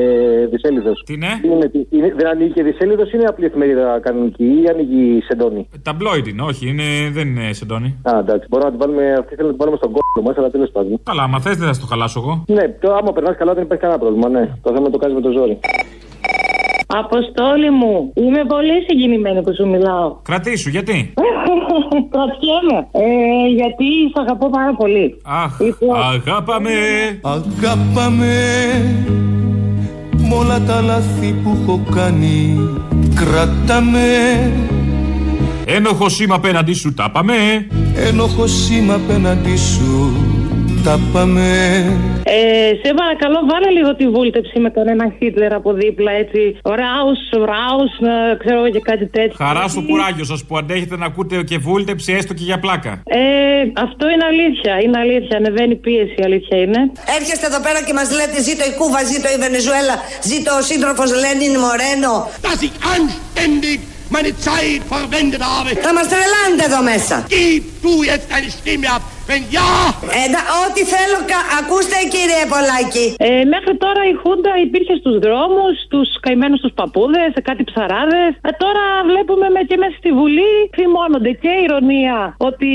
[0.50, 0.92] δισέλιδο.
[1.08, 5.20] Τι ναι; Είναι, τι- είναι, δεν ανοίγει και δισέλιδο, είναι απλή εφημερίδα κανονική ή ανοίγει
[5.22, 5.68] σεντόνι.
[5.82, 7.98] Ταμπλόιντ είναι, όχι, είναι, δεν είναι σεντόνι.
[8.02, 10.50] Α, εντάξει, μπορούμε να την βάλουμε, αυτή θέλω να την βάλουμε στον κόλλο μας, αλλά
[10.50, 11.00] τέλος πάντων.
[11.02, 12.44] Καλά, άμα θες δεν θα στο χαλάσω εγώ.
[12.46, 14.44] Ναι, το, άμα περνάς καλά δεν υπάρχει κανένα πρόβλημα, ναι.
[14.62, 15.58] Το θέμα το κάνεις με το ζόρι.
[16.98, 20.16] Αποστόλη μου, είμαι πολύ συγκινημένη που σου μιλάω.
[20.22, 21.12] Κρατήσου, γιατί;
[22.14, 22.78] Κρατιέμαι.
[22.92, 25.20] Ε, γιατί σ' αγαπώ πάρα πολύ.
[25.24, 26.70] Αχ, Λοιπόν, αγάπαμε.
[27.22, 28.32] Αγάπαμε
[30.16, 32.58] Μ' όλα τα λάθη που έχω κάνει
[33.14, 34.00] Κράταμε
[35.66, 37.34] Ένοχο είμαι απέναντι σου, τα πάμε.
[38.08, 40.16] Ένοχος είμαι απέναντι σου
[40.84, 41.44] τα πάμε
[42.24, 46.40] Ε, σε παρακαλώ, βάλε λίγο τη βούλτεψη με τον ένα Χίτλερ από δίπλα, έτσι.
[46.80, 47.20] Ράους,
[47.50, 49.36] ράους, ε, ξέρω εγώ και κάτι τέτοιο.
[49.44, 52.92] Χαρά στο κουράγιο σας που αντέχετε να ακούτε και βούλτεψη έστω και για πλάκα.
[53.04, 53.20] Ε,
[53.86, 55.36] αυτό είναι αλήθεια, είναι αλήθεια.
[55.40, 56.80] Ανεβαίνει πίεση, αλήθεια είναι.
[57.18, 59.96] Έρχεστε εδώ πέρα και μας λέτε ζήτω η Κούβα, ζήτω η Βενεζουέλα,
[60.30, 62.14] ζήτω ο σύντροφος Λένιν Μορένο.
[62.46, 63.78] Dass ich anständig
[64.16, 65.70] meine Zeit verwendet habe.
[65.86, 67.16] Θα μας τρελάνετε εδώ μέσα.
[67.28, 69.70] Gib du jetzt deine Stimme ab, wenn ja!
[70.20, 73.06] Ε, να- ό,τι θέλω, κα- ακούστε κύριε Πολάκη.
[73.28, 78.30] Ε, μέχρι τώρα η Χούντα υπήρχε στους δρόμους, στους καημένους τους παππούδες, σε κάτι ψαράδες.
[78.48, 82.16] Ε, τώρα βλέπουμε με και μέσα στη Βουλή θυμώνονται και ηρωνία
[82.48, 82.70] ότι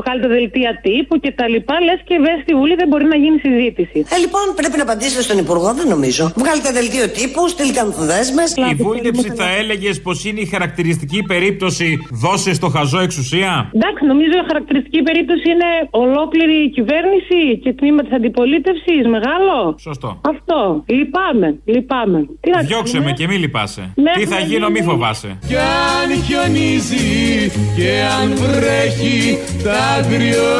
[0.00, 1.74] βγάλετε δελτία τύπου και τα λοιπά.
[1.86, 3.98] Λες και μέσα στη Βουλή δεν μπορεί να γίνει συζήτηση.
[4.14, 6.24] Ε, λοιπόν, πρέπει να απαντήσετε στον Υπουργό, δεν νομίζω.
[6.42, 8.48] Βγάλετε δελτίο τύπου, στείλτε ανθοδέσμες.
[8.72, 11.86] Η βούλτεψη θα έλεγες πως είναι η χαρακτηριστική περίπτωση
[12.24, 13.50] δώσε στο χαζό εξουσία.
[13.78, 19.06] Εντάξει, νομίζω η χαρακτηριστική περίπτωση είναι ολόκληρη η κυβέρνηση και τμήμα της αντιπολίτευσης.
[19.16, 20.20] Μεγάλο; Σωστό.
[20.32, 20.84] Αυτό.
[20.86, 21.58] Λυπάμαι.
[21.64, 22.18] Λυπάμαι.
[22.40, 23.92] Τι να Διώξε κάνουμε; με και μη λυπάσαι.
[23.94, 24.84] Ναι, Τι θα ναι, γίνω, ναι, μη ναι.
[24.84, 25.38] φοβάσαι.
[25.48, 30.52] Κι αν χιονίζει και αν βρέχει τα αγριό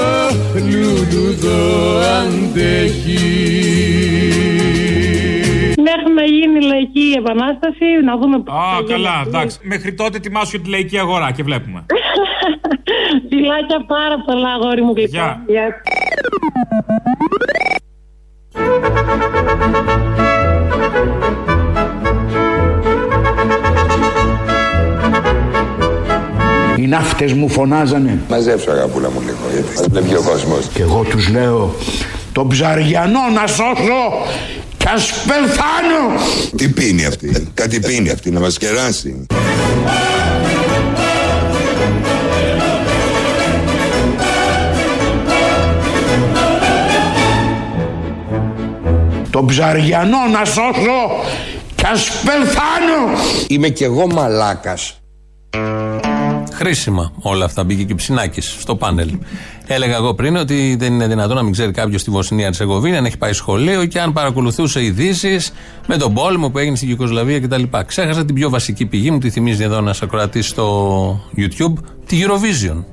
[0.71, 3.25] λουλουδό αντέχει
[5.83, 8.55] Μέχρι να γίνει η λαϊκή επανάσταση, να δούμε πώς.
[8.55, 9.59] Α, καλά, εντάξει.
[9.63, 11.87] Μέχρι τότε ετοιμάσου για τη λαϊκή αγορά και βλέπουμε.
[13.29, 15.11] Φιλάκια πάρα πολλά, αγόρι μου γλυκό.
[15.13, 15.43] Γεια.
[15.47, 15.67] Γεια.
[26.77, 30.67] Οι ναύτες μου φωνάζανε Μαζέψω αγαπούλα μου λίγο, γιατί μας βλέπει ο κόσμος.
[30.75, 31.75] και εγώ τους λέω
[32.33, 34.27] το ψαριανό να σώσω
[34.77, 36.21] κι ας πεθάνω.
[36.57, 39.27] Τι πίνει αυτή, κάτι πίνει αυτή, να μας κεράσει.
[49.41, 51.25] Το ψαριανό να σώσω
[51.75, 53.19] κι ας πεθάνω.
[53.49, 55.01] Είμαι κι εγώ μαλάκας.
[56.53, 57.65] Χρήσιμα όλα αυτά.
[57.65, 59.19] Μπήκε και ψινάκι στο πάνελ.
[59.67, 63.05] Έλεγα εγώ πριν ότι δεν είναι δυνατόν να μην ξέρει κάποιος τη Βοσνία Ερσεγοβίνη, αν
[63.05, 65.53] έχει πάει σχολείο και αν παρακολουθούσε ειδήσεις
[65.87, 67.63] με τον πόλεμο που έγινε στην Γιουγκοσλαβία κτλ.
[67.87, 71.75] Ξέχασα την πιο βασική πηγή μου, τη θυμίζει εδώ ένας ακροατής στο YouTube,
[72.07, 72.85] τη Eurovision.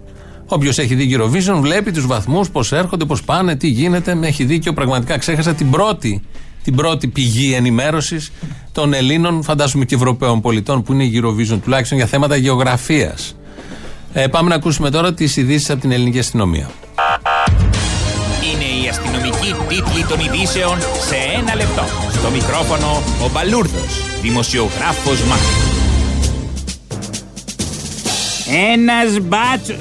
[0.50, 4.16] Όποιος έχει δει Eurovision βλέπει τους βαθμούς, πώς έρχονται, πώς πάνε, τι γίνεται.
[4.16, 4.74] Με έχει δίκιο.
[4.74, 6.22] Πραγματικά ξέχασα την πρώτη,
[6.64, 8.32] την πρώτη πηγή ενημέρωσης
[8.72, 13.36] των Ελλήνων, φαντάζομαι και Ευρωπαίων πολιτών, που είναι η Eurovision, τουλάχιστον για θέματα γεωγραφίας.
[14.14, 16.70] Ε, πάμε να ακούσουμε τώρα τις ειδήσεις από την ελληνική αστυνομία.
[18.54, 21.84] Είναι η αστυνομική τίτλη των ειδήσεων σε ένα λεπτό.
[22.12, 25.67] Στο μικρόφωνο ο Μπαλούρδος, δημοσιογράφος Μάρκος.
[28.74, 29.74] Ένας μπάτσο...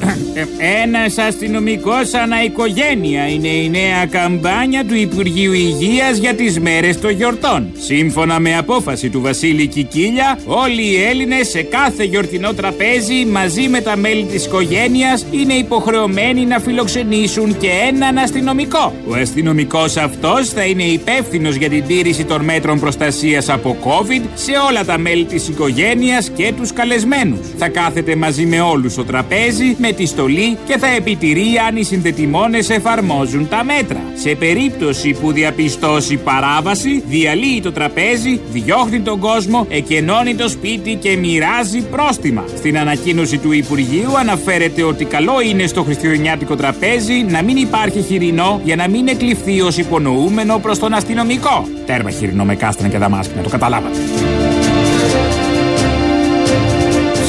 [0.83, 7.67] Ένας αστυνομικός αναοικογένεια είναι η νέα καμπάνια του Υπουργείου Υγείας για τις μέρες των γιορτών.
[7.79, 13.81] Σύμφωνα με απόφαση του Βασίλη Κικίλια, όλοι οι Έλληνες σε κάθε γιορτινό τραπέζι μαζί με
[13.81, 18.95] τα μέλη της οικογένειας είναι υποχρεωμένοι να φιλοξενήσουν και έναν αστυνομικό.
[19.09, 24.53] Ο αστυνομικός αυτός θα είναι υπεύθυνος για την τήρηση των μέτρων προστασίας από COVID σε
[24.69, 27.39] όλα τα μέλη της οικογένειας και τους καλεσμένους.
[27.59, 31.83] Θα κάθεται μαζί με όλους στο τραπέζι με τη στολή και θα επιτηρεί αν οι
[31.83, 34.01] συνδετημόνες εφαρμόζουν τα μέτρα.
[34.15, 41.17] Σε περίπτωση που διαπιστώσει παράβαση, διαλύει το τραπέζι, διώχνει τον κόσμο, εκενώνει το σπίτι και
[41.17, 42.45] μοιράζει πρόστιμα.
[42.57, 48.61] Στην ανακοίνωση του Υπουργείου αναφέρεται ότι καλό είναι στο χριστουγεννιάτικο τραπέζι να μην υπάρχει χοιρινό
[48.65, 51.69] για να μην εκλειφθεί ως υπονοούμενο προς τον αστυνομικό.
[51.87, 53.99] Τέρμα χοιρινό με κάστανα και δαμάσκηνα, το καταλάβατε.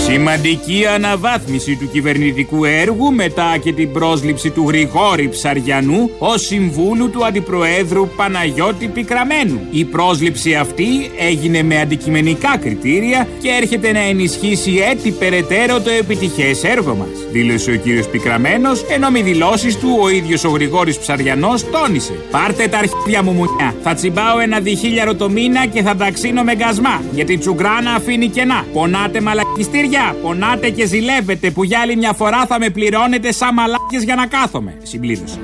[0.09, 7.25] Σημαντική αναβάθμιση του κυβερνητικού έργου μετά και την πρόσληψη του Γρηγόρη Ψαριανού ως συμβούλου του
[7.25, 9.59] Αντιπροέδρου Παναγιώτη Πικραμένου.
[9.71, 10.85] Η πρόσληψη αυτή
[11.19, 17.09] έγινε με αντικειμενικά κριτήρια και έρχεται να ενισχύσει έτσι περαιτέρω το επιτυχές έργο μας.
[17.31, 22.67] Δήλωσε ο κύριος Πικραμένος, ενώ με δηλώσεις του ο ίδιος ο Γρηγόρης Ψαριανός τόνισε «Πάρτε
[22.67, 26.55] τα αρχίδια μου μουνιά, θα τσιμπάω ένα διχίλιαρο το μήνα και θα τα ξύνω με
[26.55, 28.65] γκασμά, γιατί η τσουγκράνα αφήνει κενά.
[28.73, 34.03] Πονάτε μαλακιστήρια, πονάτε και ζηλεύετε που για άλλη μια φορά θα με πληρώνετε σαν μαλάκες
[34.03, 35.39] για να κάθομαι», συμπλήρωσε.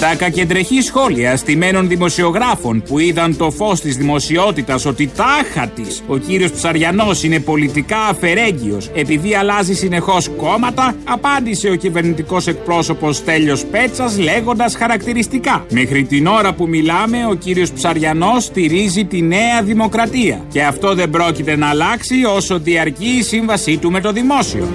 [0.00, 6.16] Στα κακεντρεχή σχόλια στημένων δημοσιογράφων που είδαν το φως της δημοσιότητας ότι τάχα της ο
[6.16, 14.18] κύριος Ψαριανός είναι πολιτικά αφαιρέγγιος επειδή αλλάζει συνεχώς κόμματα, απάντησε ο κυβερνητικός εκπρόσωπος Στέλιος Πέτσας
[14.18, 15.64] λέγοντας χαρακτηριστικά.
[15.70, 21.10] Μέχρι την ώρα που μιλάμε ο κύριος Ψαριανός στηρίζει τη νέα δημοκρατία και αυτό δεν
[21.10, 24.68] πρόκειται να αλλάξει όσο διαρκεί η σύμβασή του με το δημόσιο.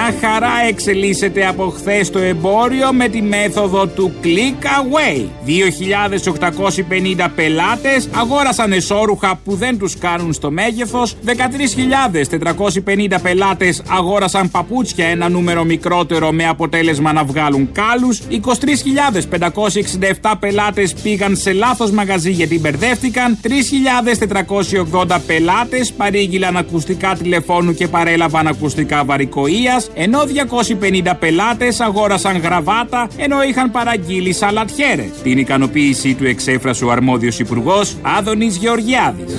[0.00, 5.26] Μια Μια χαρά εξελίσσεται από χθες το εμπόριο με τη μέθοδο του click away.
[5.46, 11.16] 2.850 πελάτες αγόρασαν εσώρουχα που δεν τους κάνουν στο μέγεθος.
[11.24, 18.20] 13.450 πελάτες αγόρασαν παπούτσια ένα νούμερο μικρότερο με αποτέλεσμα να βγάλουν κάλους.
[18.30, 23.38] 23.567 πελάτες πήγαν σε λάθος μαγαζί γιατί μπερδεύτηκαν.
[23.42, 29.89] 3.480 πελάτες παρήγγειλαν ακουστικά τηλεφώνου και παρέλαβαν ακουστικά βαρικοίας.
[29.94, 35.10] Ενώ 250 πελάτες αγόρασαν γραβάτα ενώ είχαν παραγγείλει σαλατιέρες.
[35.22, 39.34] Την ικανοποίησή του εξέφρασε ο αρμόδιος υπουργός Άδωνης Γεωργιάδης.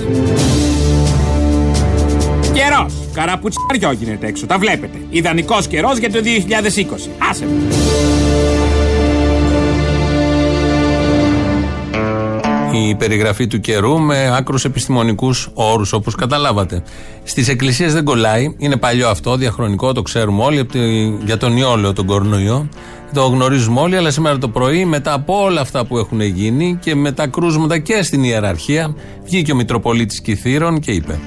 [2.52, 2.94] Καιρός.
[3.14, 4.98] Καραπουτσαριό γίνεται έξω, τα βλέπετε.
[5.10, 7.10] Ιδανικός καιρός για το 2020.
[7.30, 8.21] Άσε με.
[12.72, 16.82] Η περιγραφή του καιρού με άκρους επιστημονικούς όρους, όπως καταλάβατε.
[17.22, 21.56] Στις εκκλησίες δεν κολλάει, είναι παλιό αυτό, διαχρονικό, το ξέρουμε όλοι, από τη- για τον
[21.56, 22.68] ιόλαιο, τον κορονοϊό.
[23.14, 26.94] Το γνωρίζουμε όλοι, αλλά σήμερα το πρωί, μετά από όλα αυτά που έχουν γίνει και
[26.94, 31.18] με τα κρούσματα και στην ιεραρχία, βγήκε ο Μητροπολίτης Κυθύρων και είπε.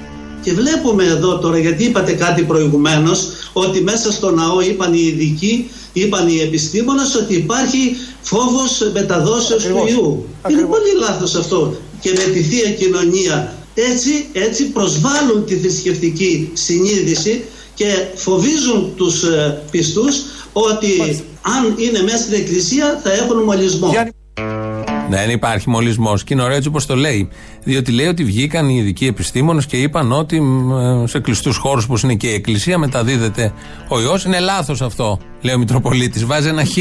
[0.46, 5.70] Και βλέπουμε εδώ τώρα, γιατί είπατε κάτι προηγουμένως, ότι μέσα στο ναό είπαν οι ειδικοί,
[5.92, 10.26] είπαν οι επιστήμονες ότι υπάρχει φόβος μεταδόσεως του ιού.
[10.48, 11.76] Είναι πολύ λάθος αυτό.
[12.00, 19.62] Και με τη Θεία Κοινωνία έτσι, έτσι προσβάλλουν τη θρησκευτική συνείδηση και φοβίζουν τους ε,
[19.70, 23.90] πιστούς ότι αν είναι μέσα στην εκκλησία θα έχουν μολυσμό.
[25.08, 26.24] Δεν υπάρχει μολυσμός.
[26.24, 27.28] Και είναι ωραίο έτσι όπως το λέει.
[27.64, 31.84] Διότι λέει ότι βγήκαν οι ειδικοί επιστήμονες και είπαν ότι μ, ε, σε κλειστούς χώρους
[31.84, 33.52] όπω είναι και η Εκκλησία μεταδίδεται
[33.88, 34.18] ο ιό.
[34.26, 36.24] Είναι λάθος αυτό, λέει ο Μητροπολίτης.
[36.24, 36.76] Βάζει ένα χ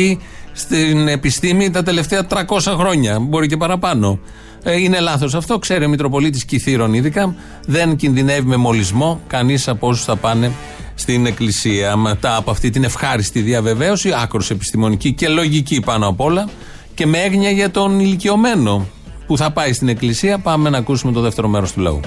[0.53, 3.19] στην επιστήμη τα τελευταία 300 χρόνια.
[3.19, 4.19] Μπορεί και παραπάνω.
[4.63, 5.59] Ε, είναι λάθος αυτό.
[5.59, 7.35] Ξέρει ο Μητροπολίτης Κυθύρων ειδικά.
[7.65, 10.51] Δεν κινδυνεύει με μολυσμό κανείς από όσους θα πάνε
[10.95, 11.95] στην Εκκλησία.
[11.95, 16.49] Μετά από αυτή την ευχάριστη διαβεβαίωση, άκρος επιστημονική και λογική πάνω απ' όλα
[16.95, 18.85] και με έγνοια για τον ηλικιωμένο
[19.27, 20.39] που θα πάει στην εκκλησία.
[20.39, 21.99] Πάμε να ακούσουμε το δεύτερο μέρος του λαού.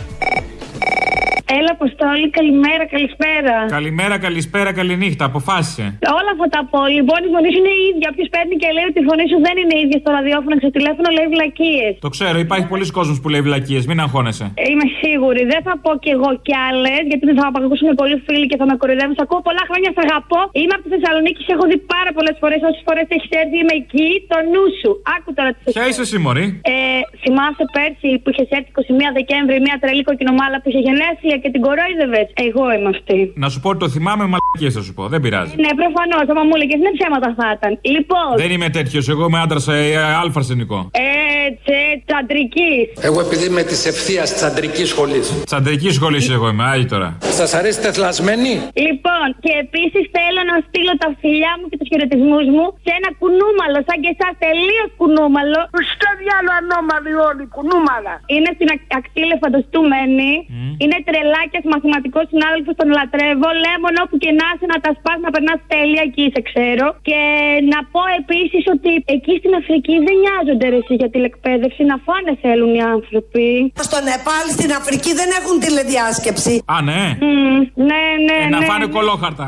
[1.68, 3.54] Έλα, Αποστόλη, καλημέρα, καλησπέρα.
[3.78, 5.24] Καλημέρα, καλησπέρα, καληνύχτα.
[5.32, 5.84] Αποφάσισε.
[6.18, 6.80] Όλα αυτά τα πω.
[6.96, 8.06] Λοιπόν, η φωνή σου είναι η ίδια.
[8.12, 10.64] Όποιος παίρνει και λέει ότι η φωνή σου δεν είναι η ίδια στο ραδιόφωνο και
[10.66, 11.92] στο τηλέφωνο, λέει βλακίες.
[12.06, 13.82] Το ξέρω, υπάρχει πολλοί κόσμος που λέει βλακίες.
[13.90, 14.46] Μην αγχώνεσαι.
[14.70, 15.42] Είμαι σίγουρη.
[15.52, 18.58] Δεν θα πω κι εγώ κι άλλες, γιατί δεν θα με ακούσουν πολλοί φίλοι και
[18.60, 19.14] θα με κορυδεύουν.
[19.18, 20.40] Σ' ακούω πολλά χρόνια, σ' αγαπώ.
[20.60, 22.58] Είμαι από τη Θεσσαλονίκη, σε έχω δει πάρα πολλές φορές.
[22.68, 24.08] Όσες φορές έχεις έρθει, είμαι εκεί.
[24.32, 24.90] Το νου σου.
[25.14, 26.74] Άκου τώρα τι Ποια είσαι εσύ, Μωρή; Ε,
[27.22, 31.60] θυμάσαι πέρσι που είχε έρθει 21 Δεκέμβρη μια τρελή κοκκινομάλα που είχε γενέθλια και την
[31.66, 32.22] κορόιδευε.
[32.48, 33.18] Εγώ είμαι αυτή.
[33.42, 35.02] Να σου πω ότι το θυμάμαι, μαλακίες θα σου πω.
[35.12, 35.52] Δεν πειράζει.
[35.64, 36.24] Ναι, προφανώς.
[36.32, 37.72] Άμα μου έλεγες είναι ψέματα θα ήταν.
[37.94, 38.30] Λοιπόν.
[38.42, 39.04] Δεν είμαι τέτοιος.
[39.12, 39.74] Εγώ είμαι άντρας ε,
[40.22, 40.78] αλφα αρσενικό.
[41.46, 41.76] Έτσι,
[42.06, 42.84] τσαντρικής.
[43.08, 45.26] Εγώ επειδή είμαι της ευθείας τσαντρικής σχολής.
[45.50, 47.08] Τσαντρικής σχολής εγώ είμαι, άγι τώρα.
[47.40, 48.52] Σας αρέσει τεθλασμένη;
[48.86, 53.10] Λοιπόν, και επίσης θέλω να στείλω τα φιλιά μου και τους χαιρετισμούς μου σε ένα
[53.20, 55.60] κουνούμαλο, σαν και εσάς, τελείως κουνούμαλο.
[55.92, 58.14] Στο διάλογο ανώμαλοι όλοι, κουνούμαλα.
[58.34, 60.30] Είναι στην ακ- ακτή λεφαντοστούμενη.
[60.82, 63.48] Είναι τρελάκιας, μαθηματικός συνάδελφος, τον λατρεύω.
[63.64, 66.86] Λέμον όπου και να είσαι να τα σπάς, να περνάς τέλεια εκεί, σε ξέρω.
[67.08, 67.20] Και
[67.72, 71.82] να πω επίσης ότι εκεί στην Αφρική δεν νοιάζονται ρε, εσύ, για τηλεκπαίδευση.
[71.92, 73.46] Να φάνε θέλουν οι άνθρωποι.
[73.86, 76.54] Στο Νεπάλ, στην Αφρική δεν έχουν τηλεδιάσκεψη.
[76.74, 77.02] Α, ναι.
[77.26, 77.58] Μμμ,
[77.90, 78.92] ναι, ναι, Ε, να ναι, φάνε ναι.
[78.96, 79.46] κολόχαρτα.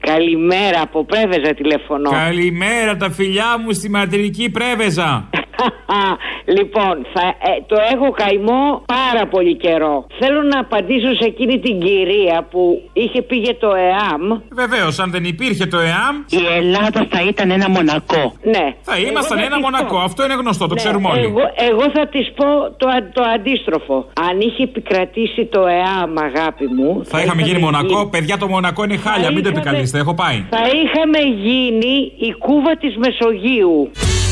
[0.00, 2.10] Καλημέρα από Πρέβεζα τηλεφωνώ.
[2.10, 5.28] Καλημέρα τα φιλιά μου στη ματρική πρέβεζα.
[6.56, 10.06] λοιπόν, θα, ε, το έχω καημό πάρα πολύ καιρό.
[10.18, 14.22] Θέλω να απαντήσω σε εκείνη την κυρία που είχε πει για το ΕΑΜ.
[14.50, 16.14] Βεβαίως, αν δεν υπήρχε το ΕΑΜ.
[16.30, 18.32] Η Ελλάδα θα ήταν ένα μονακό.
[18.42, 18.74] Ναι.
[18.82, 19.94] Θα ήμασταν Εγώ ένα της μονακό.
[19.96, 20.00] πω.
[20.02, 21.20] Αυτό είναι γνωστό, το Ναι, ξέρουμε όλοι.
[21.24, 21.40] Εγώ,
[21.70, 22.44] εγώ θα της πω
[22.76, 23.96] το, α- το αντίστροφο.
[24.30, 27.04] Αν είχε επικρατήσει το ΕΑΜ, αγάπη μου.
[27.04, 28.06] Θα είχαμε γίνει Μονακό.
[28.08, 29.30] Παιδιά, το Μονακό είναι χάλια.
[29.32, 29.98] Μην το είχαμε- επικαλείστε.
[29.98, 30.44] Έχω πάει.
[30.50, 33.90] Θα είχαμε γίνει η κούβα της Μεσογείου.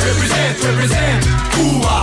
[0.09, 1.21] Represent, represent,
[1.55, 1.99] Cuba,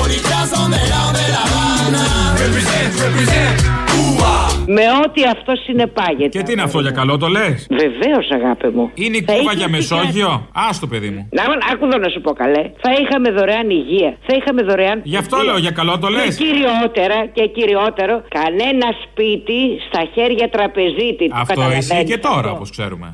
[0.00, 2.04] orillas donde la de La Habana.
[2.44, 3.54] Represent, represent,
[3.92, 4.32] Cuba.
[4.76, 6.28] Με ό,τι αυτό συνεπάγεται.
[6.38, 8.90] Και τι είναι αυτό για καλό, το λες; Βεβαίως, αγάπη μου.
[8.94, 11.28] Είναι η Θα κούβα είχε για επικρατήσει- Μεσόγειο; Άστο, παιδί μου.
[11.38, 11.42] Να,
[11.72, 12.62] άκου εδώ να σου πω καλέ.
[12.84, 14.10] Θα είχαμε δωρεάν υγεία.
[14.26, 14.96] Θα είχαμε δωρεάν.
[15.12, 15.50] Γι' αυτό παιδεία.
[15.52, 16.36] λέω για καλό το Και λες.
[16.44, 21.24] κυριότερα, και κυριότερο, κανένα σπίτι στα χέρια τραπεζίτη.
[21.28, 22.50] Το Αυτό καταλαβαίνεις ισχύει και τώρα, αυτό.
[22.58, 23.08] όπως ξέρουμε.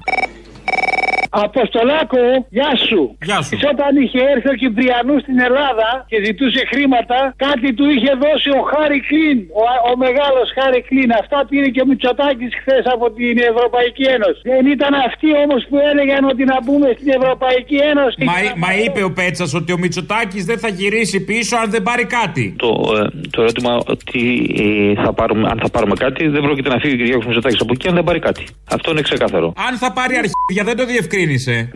[1.32, 2.22] Αποστολάκο,
[2.56, 3.00] γεια σου.
[3.28, 3.52] Γεια σου.
[3.72, 8.62] Όταν είχε έρθει ο Κυπριανού στην Ελλάδα και ζητούσε χρήματα, κάτι του είχε δώσει ο
[8.72, 11.10] Χάρη Κλίν, ο, ο μεγάλος Χάρη Κλίν.
[11.22, 14.40] Αυτά πήρε και ο Μητσοτάκης χθες από την Ευρωπαϊκή Ένωση.
[14.52, 18.18] Δεν ήταν αυτοί όμως που έλεγαν ότι να μπούμε στην Ευρωπαϊκή Ένωση.
[18.30, 22.04] Μα, μα είπε ο Πέτσας ότι ο Μητσοτάκης δεν θα γυρίσει πίσω αν δεν πάρει
[22.18, 22.44] κάτι.
[22.62, 23.02] Το, ε,
[23.34, 24.22] το ερώτημα ότι
[24.64, 27.72] ε, θα πάρουμε, αν θα πάρουμε κάτι δεν πρόκειται να φύγει ο Κυριάκος Μητσοτάκης από
[27.76, 28.44] εκεί αν δεν πάρει κάτι.
[28.76, 29.48] Αυτό είναι ξεκάθαρο.
[29.68, 30.84] Αν θα πάρει αρχίδια δεν το
[31.24, 31.68] διευκρίνησε.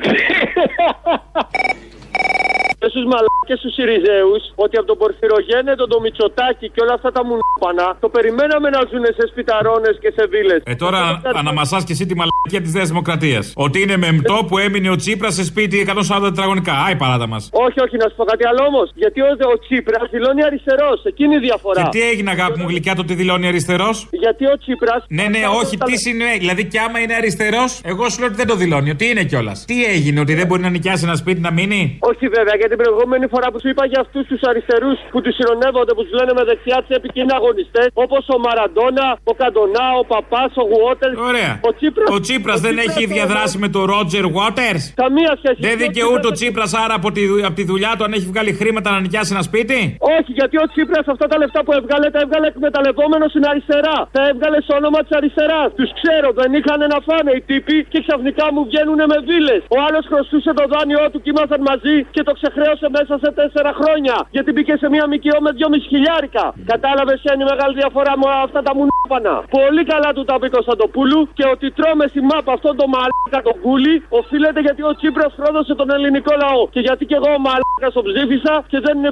[2.97, 7.87] Στους μαλάκες του Σιριζέους ότι από τον Πορφυρογένετο, τον Μητσοτάκη και όλα αυτά τα μουνόπανα
[8.03, 10.61] το περιμέναμε να ζουν σε σπιταρώνες και σε βίλες.
[10.73, 11.01] Ε, τώρα
[11.41, 13.45] αναμασάς και εσύ τη μαλακία της Νέας Δημοκρατίας.
[13.67, 16.75] Ότι είναι μεμτό που έμεινε ο Τσίπρας σε σπίτι 140 τετραγωνικά.
[16.87, 17.43] Άι παράτα μας.
[17.67, 18.87] Όχι, όχι, να σου πω κάτι άλλο όμως.
[19.03, 20.99] Γιατί ο, ο Τσίπρας δηλώνει αριστερός.
[21.05, 21.83] Εκείνη η διαφορά.
[21.83, 24.97] Και τι έγινε, αγάπη μου γλυκιά, το ότι δηλώνει αριστερός; Γιατί ο Τσίπρα.
[25.09, 26.39] Ναι, ναι, όχι, τι σημαίνει.
[26.39, 28.91] Δηλαδή, και άμα είναι αριστερός, εγώ σου λέω ότι δεν το δηλώνει.
[28.91, 29.65] Ότι είναι κιόλας.
[29.65, 32.86] Τι έγινε, ότι δεν μπορεί να νοικιάσει ένα σπίτι να μείνει; Όχι βέβαια, γιατί την
[32.87, 36.33] προηγούμενη φορά που σου είπα για αυτούς τους αριστερούς που τους συρρονεύονται, που τους λένε
[36.39, 41.17] με δεξιά του επικίνδυνοι αγωνιστές, όπως ο Μαραντόνα, ο Καντονά, ο Παπάς, ο Γουότερς.
[41.31, 41.53] Ωραία.
[41.69, 44.83] Ο Τσίπρας, Ο Τσίπρας δεν έχει διαδράσει με τον Ρότζερ Waters.
[45.05, 45.59] Καμία σχέση.
[45.69, 48.89] Δεν δικαιούται ο Τσίπρας άρα από τη, από τη δουλειά του αν έχει βγάλει χρήματα
[48.95, 49.79] να νοικιάσει ένα σπίτι;
[50.17, 53.99] Όχι, γιατί ο Τσίπρας αυτά τα λεφτά που έβγαλε τα έβγαλε εκμεταλλευόμενος στην αριστερά.
[54.17, 55.69] Τα έβγαλε στο όνομα της αριστεράς.
[55.79, 59.61] Τους ξέρω, δεν είχαν να φάνε οι τύποι και ξαφνικά μου βγαίνουν με βίλες.
[59.77, 62.33] Ο άλλος χρωστούσε το δάνειό του και ήμασταν μαζί και το
[62.67, 64.17] ξεχρέωσε μέσα σε τέσσερα χρόνια.
[64.37, 66.45] Γιατί μπήκε σε μια μικιό με 2,5 χιλιάρικα.
[66.73, 69.35] Κατάλαβες ποια είναι η μεγάλη διαφορά με αυτά τα μουνόπανα.
[69.59, 73.57] Πολύ καλά του τα πει Κωνσταντοπούλου και ότι τρώμε στη μάπα αυτόν τον μαλάκα τον
[73.65, 76.63] κούλι οφείλεται γιατί ο Τσίπρας πρόδωσε τον ελληνικό λαό.
[76.75, 79.11] Και γιατί και εγώ ο μαλάκας τον ψήφισα και δεν ε,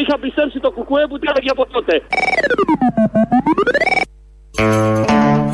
[0.00, 1.94] είχα πιστέψει το κουκουέ που τρέχει από τότε.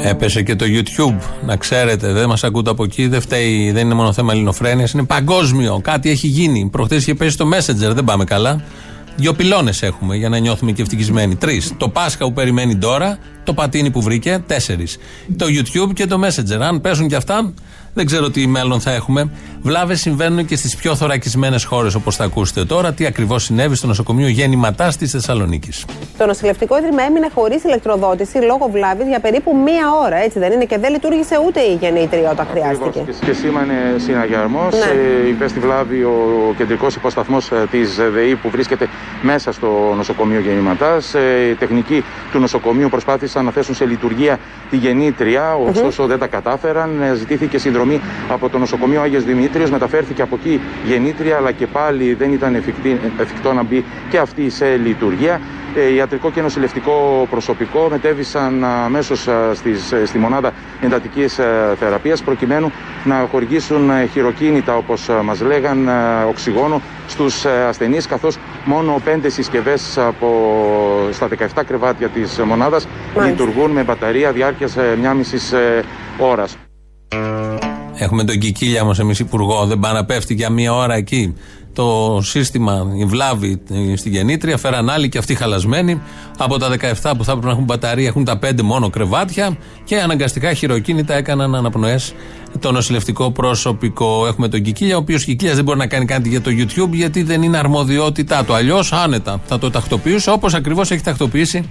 [0.02, 2.12] Έπεσε και το YouTube, να ξέρετε.
[2.12, 3.06] Δεν μας ακούτε από εκεί.
[3.06, 4.92] Δεν φταίει, δεν είναι μόνο θέμα ελληνοφρένειας.
[4.92, 5.80] Είναι παγκόσμιο.
[5.82, 6.68] Κάτι έχει γίνει.
[6.72, 7.94] Προχθές είχε πέσει το Messenger.
[7.94, 8.62] Δεν πάμε καλά.
[9.16, 11.36] Δύο πυλώνες έχουμε για να νιώθουμε και ευτυχισμένοι.
[11.36, 11.72] Τρεις.
[11.76, 13.18] Το Πάσχα που περιμένει τώρα.
[13.44, 14.42] Το πατίνι που βρήκε.
[14.46, 14.96] Τέσσερις.
[15.36, 16.60] Το YouTube και το Messenger.
[16.60, 17.52] Αν πέσουν και αυτά,
[17.94, 19.30] δεν ξέρω τι μέλλον θα έχουμε.
[19.62, 22.92] Βλάβες συμβαίνουν και στις πιο θωρακισμένες χώρες, όπως θα ακούσετε τώρα.
[22.92, 25.84] Τι ακριβώς συνέβη στο νοσοκομείο Γέννηματά της Θεσσαλονίκης.
[26.18, 30.64] Το νοσηλευτικό ίδρυμα έμεινε χωρίς ηλεκτροδότηση λόγω βλάβης για περίπου μία ώρα, έτσι δεν είναι,
[30.64, 33.04] και δεν λειτουργήσε ούτε η γεννήτρια όταν χρειάστηκε.
[33.06, 34.74] Και, και σήμανε συναγερμός.
[34.74, 35.24] Ναι.
[35.24, 38.88] Ε, υπέστη βλάβη ο κεντρικός υποσταθμός της ΔΕΗ που βρίσκεται
[39.22, 40.96] μέσα στο νοσοκομείο Γεννηματά.
[41.12, 44.38] Ε, οι τεχνικοί του νοσοκομείου προσπάθησαν να θέσουν σε λειτουργία
[44.70, 47.02] τη γεννήτρια, ωστόσο δεν τα κατάφεραν.
[47.02, 47.83] Ε, Ζητήθηκε συνδρομή
[48.28, 49.70] από το νοσοκομείο Άγιος Δημήτριος.
[49.70, 54.50] Μεταφέρθηκε από εκεί γεννήτρια, αλλά και πάλι δεν ήταν εφικτή- εφικτό να μπει και αυτή
[54.50, 55.40] σε λειτουργία.
[55.76, 59.28] Ε, Ιατρικό και νοσηλευτικό προσωπικό μετέβησαν αμέσως
[60.04, 61.40] στη μονάδα εντατικής
[61.78, 62.72] θεραπείας προκειμένου
[63.04, 69.98] να χορηγήσουν ε, χειροκίνητα, όπως μας λέγαν, ε, οξυγόνο στους ασθενείς, καθώς μόνο πέντε συσκευές
[71.10, 72.88] στα 17 κρεβάτια της μονάδας
[73.24, 75.54] λειτουργούν με μπαταρία διάρκειας μια μισής
[76.18, 76.56] ώρας.
[77.96, 79.66] Έχουμε τον Κικίλια όμω εμείς υπουργό.
[79.66, 81.34] Δεν πάει να πέφτει για μία ώρα εκεί.
[81.72, 83.60] Το σύστημα, η βλάβη
[83.92, 86.00] ε, στη γεννήτρια, φέραν άλλοι και αυτοί χαλασμένοι.
[86.38, 90.00] Από τα 17 που θα έπρεπε να έχουν μπαταρία, έχουν τα 5 μόνο κρεβάτια και
[90.00, 92.14] αναγκαστικά χειροκίνητα έκαναν αναπνοές
[92.60, 94.26] το νοσηλευτικό προσωπικό.
[94.26, 97.22] Έχουμε τον Κικίλια, ο οποίος Κικίλιας δεν μπορεί να κάνει κάτι για το YouTube γιατί
[97.22, 98.54] δεν είναι αρμοδιότητά του.
[98.54, 101.70] Αλλιώς άνετα θα το τακτοποιούσε όπως ακριβώς έχει τακτοποιήσει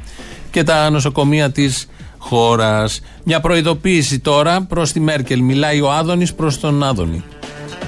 [0.52, 1.88] και τα νοσοκομεία της
[2.24, 3.02] χώρας.
[3.24, 5.42] Μια προειδοποίηση τώρα προς τη Μέρκελ.
[5.42, 7.24] Μιλάει ο Άδωνης προς τον Άδωνη.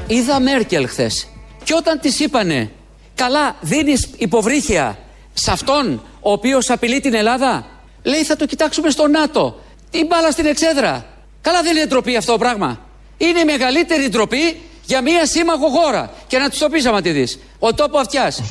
[0.07, 1.27] Είδα Μέρκελ χθες.
[1.63, 2.71] Και όταν της είπανε,
[3.15, 4.97] καλά, δίνεις υποβρύχια
[5.33, 7.65] σε αυτόν ο οποίος απειλεί την Ελλάδα,
[8.03, 9.59] λέει θα το κοιτάξουμε στο ΝΑΤΟ.
[9.89, 11.05] Τι μπάλα στην εξέδρα.
[11.41, 12.79] Καλά, δεν είναι ντροπή αυτό το πράγμα.
[13.17, 16.11] Είναι η μεγαλύτερη ντροπή για μία σύμμαχο χώρα.
[16.27, 17.39] Και να τους το πεις άμα τη δεις.
[17.59, 18.41] Ο τόπο αυτιάς.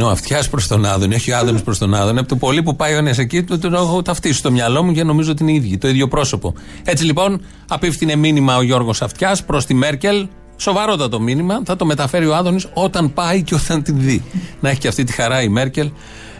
[0.00, 2.18] Είναι ο αυτιάς προς τον Άδωνη, όχι ο Άδωνης προς τον Άδωνη.
[2.18, 4.92] Από το πολύ που πάει ο ένας εκεί, το, το έχω ταυτίσει στο μυαλό μου
[4.92, 6.54] και νομίζω ότι είναι οι ίδιοι, το ίδιο πρόσωπο.
[6.84, 10.26] Έτσι λοιπόν, απίφθινε μήνυμα ο Γιώργος Αυτιάς προς τη Μέρκελ.
[10.56, 11.62] Σοβαρότατο μήνυμα.
[11.64, 14.22] Θα το μεταφέρει ο Άδωνης όταν πάει και όταν την δει.
[14.60, 15.90] Να έχει και αυτή τη χαρά η Μέρκελ.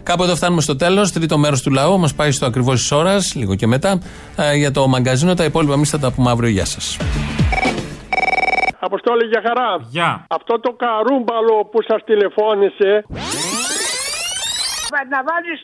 [0.03, 1.13] Κάπου εδώ φτάνουμε στο τέλος.
[1.13, 4.01] Τρίτο μέρος του λαού μας πάει στο ακριβώς της ώρας, λίγο και μετά,
[4.37, 5.35] ε, για το μαγκαζίνο.
[5.35, 6.51] Τα υπόλοιπα εμείς θα τα πούμε αύριο.
[6.51, 6.97] Γεια σας.
[8.81, 9.71] Αποστόλη για χαρά.
[9.97, 10.11] Γεια.
[10.39, 12.91] Αυτό το καρούμπαλο που σας τηλεφώνησε.
[15.15, 15.59] Να βάλεις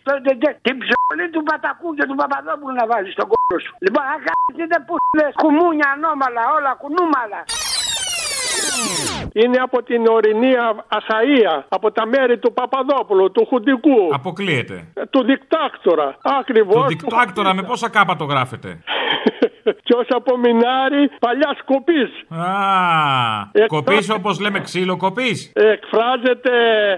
[0.66, 3.72] την ψωλή του Πατακού και του Παπαδόπουλου να βάλεις στον κόλλο σου.
[3.84, 7.40] Λοιπόν, αν κάνετε που λες κουμούνια ανώμαλα, όλα κουνούμαλα.
[9.32, 10.52] Είναι από την ορεινή
[10.98, 14.76] Αχαία, από τα μέρη του Παπαδόπουλου, του Χουντικού, Αποκλείεται.
[15.10, 16.16] του δικτάκτορα.
[16.40, 16.82] Ακριβώς.
[16.82, 18.68] Το δικτάκτορα με πόσα κάπα το γράφετε;
[19.72, 22.10] Ποιο από μινάρι παλιά σκοπής.
[22.28, 22.44] Α,
[23.52, 25.52] Ε, κοπή όπως λέμε ξύλο, κοπής.
[25.54, 26.52] Εκφράζεται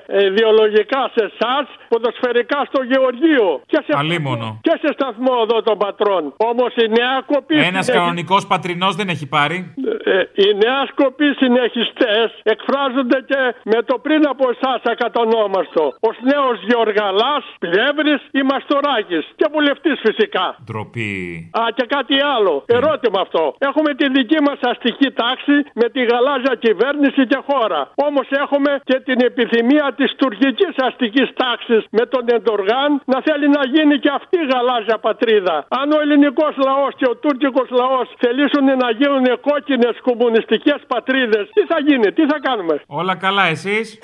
[0.06, 3.48] ε, ιδεολογικά σε εσάς, ποδοσφαιρικά στο Γεωργείο.
[3.66, 4.58] Και σε, Αλίμονο.
[4.66, 6.22] και σε σταθμό εδώ των πατρών.
[6.36, 7.58] Όμως η νέα κοπή.
[7.72, 9.58] Ένας κανονικός πατρινός δεν έχει πάρει.
[10.04, 10.12] Ε,
[10.42, 13.40] οι νέα σκοποί συνεχιστές εκφράζονται και
[13.72, 15.84] με το πριν από εσάς ακατονόμαστο.
[16.08, 19.24] Ω νέος Γεωργαλάς, Πλεύρης ή Μαστοράκης.
[19.38, 20.46] Και βουλευτής φυσικά.
[20.64, 21.12] Ντροπή.
[21.60, 22.54] Α, και κάτι άλλο.
[22.66, 23.54] Ερώτημα αυτό.
[23.58, 27.80] Έχουμε τη δική μας αστική τάξη με τη γαλάζια κυβέρνηση και χώρα.
[27.94, 33.62] Όμως έχουμε και την επιθυμία της τουρκικής αστικής τάξης με τον Εντοργάν να θέλει να
[33.74, 35.56] γίνει και αυτή η γαλάζια πατρίδα.
[35.80, 41.62] Αν ο ελληνικός λαός και ο τουρκικό λαός θελήσουν να γίνουν κόκκινες κομμουνιστικές πατρίδες, τι
[41.70, 43.98] θα γίνει, τι θα κάνουμε; Όλα καλά, εσείς;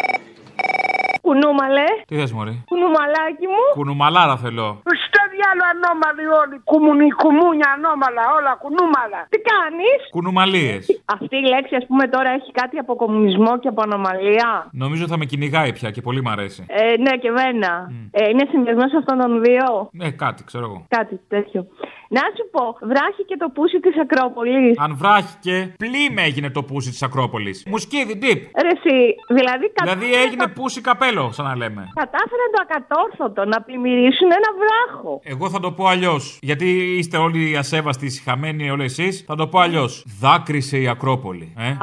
[1.26, 1.84] Κουνούμαλε.
[2.08, 3.64] Τι θες, Μωρή; Κουνουμαλάκι μου.
[3.78, 4.82] Κουνουμαλάρα θέλω.
[5.06, 6.56] Στο διάλογο ανώμαλοι όλοι.
[6.70, 9.20] Κουμουνι, κουμούνια ανώμαλα, όλα κουνούμαλα.
[9.32, 10.76] Τι κάνεις; Κουνουμαλίε.
[11.16, 14.50] Αυτή η λέξη, ας πούμε, τώρα έχει κάτι από κομμουνισμό και από ανομαλία.
[14.84, 16.60] Νομίζω θα με κυνηγάει πια και πολύ μ' αρέσει.
[16.68, 17.72] Ε, ναι, και εμένα.
[18.10, 20.78] Ε, είναι συνδυασμός αυτών των δύο; Ναι, κάτι, ξέρω εγώ.
[20.98, 21.60] Κάτι τέτοιο.
[22.08, 24.78] Να σου πω, βράχει και το πούσι της Ακρόπολης.
[24.78, 27.64] Αν βράχηκε, πλήμε έγινε το πούσι της Ακρόπολης.
[27.66, 28.40] Μουσκίδι, ντύπ.
[28.62, 28.96] Ρε, εσύ,
[29.28, 31.82] δηλαδή, Δηλαδή έγινε πούσι καπέλο, σαν να λέμε.
[31.94, 35.20] κατάφεραν το ακατόρθωτο να πλημμυρίσουν ένα βράχο.
[35.26, 36.38] Εγώ θα το πω αλλιώς.
[36.42, 39.24] Γιατί είστε όλοι ασέβαστοι, συχαμένοι όλοι εσείς.
[39.26, 40.04] Θα το πω αλλιώς.
[40.20, 41.52] Δάκρυσε η Ακρόπολη.
[41.58, 41.76] Ε; Α,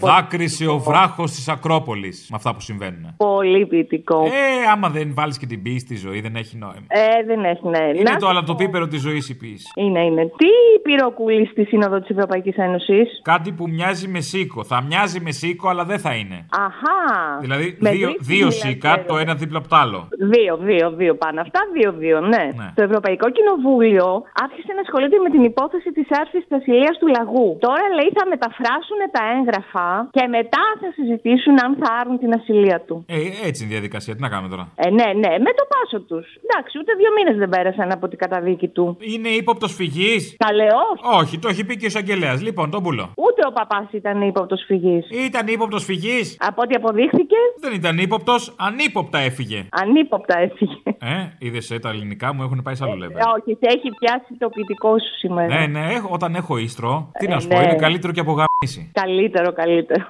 [0.00, 2.26] πο- Δάκρυσε ο βράχος της Ακρόπολης.
[2.30, 3.14] Με αυτά που συμβαίνουν.
[3.16, 4.22] Πολύ ποιητικό.
[4.24, 6.84] Ε, άμα δεν βάλεις και την ποιή στη ζωή, δεν έχει νόημα.
[6.88, 7.84] Ε, δεν έχει, ναι.
[7.98, 9.66] Είναι Να- το αλατοπίπερο της ζωής η ποιήση.
[9.74, 10.24] Είναι, είναι.
[10.24, 14.64] Τι πυροκούλη στη Σύνοδο της Ευρωπαϊκής Ένωσης; Κάτι που μοιάζει με σίκο.
[14.64, 16.46] Θα μοιάζει με σίκο, αλλά δεν θα είναι.
[16.50, 17.38] Αχά.
[17.40, 19.06] Δηλαδή, Με δύο, δείχνει δύο δηλαδή, σίκα, εδώ.
[19.12, 20.08] το ένα δίπλα από το άλλο.
[20.18, 21.40] Δύο, δύο, δύο πάνω.
[21.40, 22.50] Αυτά δύο-δύο, ναι.
[22.60, 22.68] Ναι.
[22.78, 24.08] Το Ευρωπαϊκό Κοινοβούλιο
[24.44, 27.48] άρχισε να ασχολείται με την υπόθεση της άρσης της ασυλία του λαγού.
[27.66, 32.78] Τώρα λέει θα μεταφράσουν τα έγγραφα και μετά θα συζητήσουν αν θα άρουν την ασυλία
[32.86, 32.96] του.
[33.08, 33.16] Ε,
[33.48, 34.12] έτσι είναι η διαδικασία.
[34.16, 36.26] Τι να κάνουμε τώρα; Ε, ναι, ναι, με το πάσο τους.
[36.44, 38.84] Εντάξει, ούτε δύο μήνες δεν πέρασαν από την καταδίκη του.
[39.12, 40.84] Είναι ύποπτος φυγής; Καλεό.
[41.20, 42.42] Όχι, το έχει πει και ο εισαγγελέας.
[42.46, 43.04] Λοιπόν, τον πουλο.
[43.26, 45.04] Ούτε ο παπάς ήταν ύποπτος φυγής.
[45.26, 49.66] Ήταν ύποπτος φυγής; Από ό,τι αποδείχθηκε, Δεν ήταν ύποπτος, ανύποπτα έφυγε.
[49.82, 50.76] ανύποπτα έφυγε.
[50.98, 53.18] Ε, είδες ε, τα ελληνικά μου έχουν πάει σε άλλο level.
[53.20, 55.46] Ε, Όχι, σε έχει πιάσει το ποιητικό σου σήμερα.
[55.58, 57.62] Ναι, ναι, έχω- όταν έχω ίστρο, τι Ε, να σου πω, ναι.
[57.64, 58.90] είναι καλύτερο και από γαμίση.
[59.02, 60.04] Καλύτερο, καλύτερο.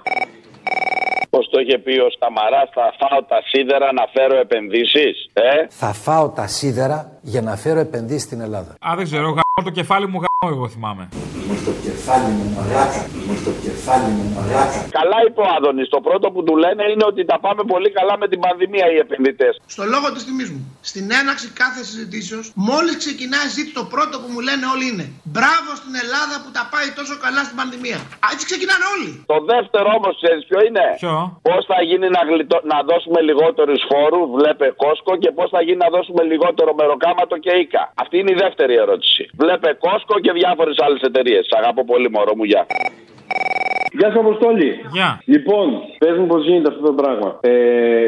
[1.31, 5.31] Πώς το είχε πει ο Σταμαράς, θα φάω τα σίδερα να φέρω επενδύσεις.
[5.33, 8.73] Ε; Θα φάω τα σίδερα για να φέρω επενδύσεις στην Ελλάδα.
[8.89, 11.05] Α, δεν ξέρω, γαμώ το κεφάλι μου γαμώ, εγώ θυμάμαι.
[11.51, 14.79] Με το κεφάλι μου μαλάκα, με το κεφάλι μου μαλάκα.
[14.99, 15.89] Καλά είπε ο Άδωνης.
[15.97, 18.97] Το πρώτο που του λένε είναι ότι τα πάμε πολύ καλά με την πανδημία οι
[19.05, 19.53] επενδυτές.
[19.75, 20.61] Στο λόγο της τιμής μου.
[20.91, 25.07] Στην έναξη κάθε συζητήσεως, μόλις ξεκινάει η συζήτηση, το πρώτο που μου λένε όλοι είναι
[25.37, 27.99] Μπράβο στην Ελλάδα που τα πάει τόσο καλά στην πανδημία.
[28.25, 29.11] Α, έτσι ξεκινάνε όλοι.
[29.33, 31.17] Το δεύτερο όμως, ξέρεις ποιο είναι; Ποιο;
[31.49, 32.59] Πώς θα γίνει να, γλιτω...
[32.73, 37.53] να δώσουμε λιγότερους φόρους, βλέπε Κόσκο, και πώς θα γίνει να δώσουμε λιγότερο μεροκάματο και
[37.61, 37.83] οίκα.
[38.03, 39.23] Αυτή είναι η δεύτερη ερώτηση.
[39.43, 41.47] Βλέπε Κόσκο και διάφορες άλλες εταιρείες.
[41.51, 42.67] Σ' αγαπώ πολύ, μωρό μου, γεια.
[43.99, 44.71] Γεια σα, Αποστόλη.
[44.97, 45.09] Γεια.
[45.25, 45.67] Λοιπόν,
[45.99, 47.29] πες μου πώς γίνεται αυτό το πράγμα.
[47.41, 47.51] Ε,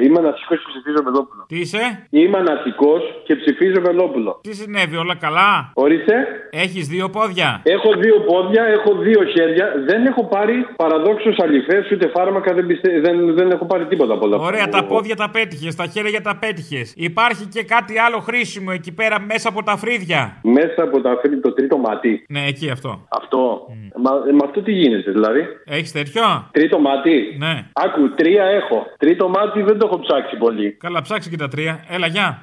[0.04, 1.42] είμαι ανατικό και ψηφίζω Βελόπουλο.
[1.48, 2.92] Τι είσαι; Είμαι ανατικό
[3.26, 4.40] και ψηφίζω Βελόπουλο.
[4.42, 6.14] Τι συνέβη, όλα καλά; Ορίστε.
[6.50, 9.66] Έχεις δύο πόδια; Έχω δύο πόδια, έχω δύο χέρια.
[9.86, 12.54] Δεν έχω πάρει παραδόξως αληθές ούτε φάρμακα.
[12.54, 13.00] Δεν, πιστε...
[13.00, 14.46] δεν, δεν έχω πάρει τίποτα από όλα αυτά.
[14.48, 16.92] Ωραία, τα πόδια τα πέτυχες, τα χέρια τα πέτυχες.
[16.96, 21.40] Υπάρχει και κάτι άλλο χρήσιμο εκεί πέρα μέσα από τα φρύδια; Μέσα από τα φίλη
[21.40, 22.24] το τρίτο μάτι.
[22.28, 23.06] Ναι, εκεί αυτό.
[23.08, 23.66] Αυτό.
[24.02, 25.42] Μα, ε, με αυτό τι γίνεται, δηλαδή;
[25.78, 27.36] Έχεις τέτοιο; Τρίτο μάτι.
[27.38, 27.66] Ναι.
[27.72, 28.86] Άκου, τρία έχω.
[28.98, 30.72] Τρίτο μάτι δεν το έχω ψάξει πολύ.
[30.72, 31.84] Καλά, ψάξει και τα τρία.
[31.88, 32.40] Έλα, γεια.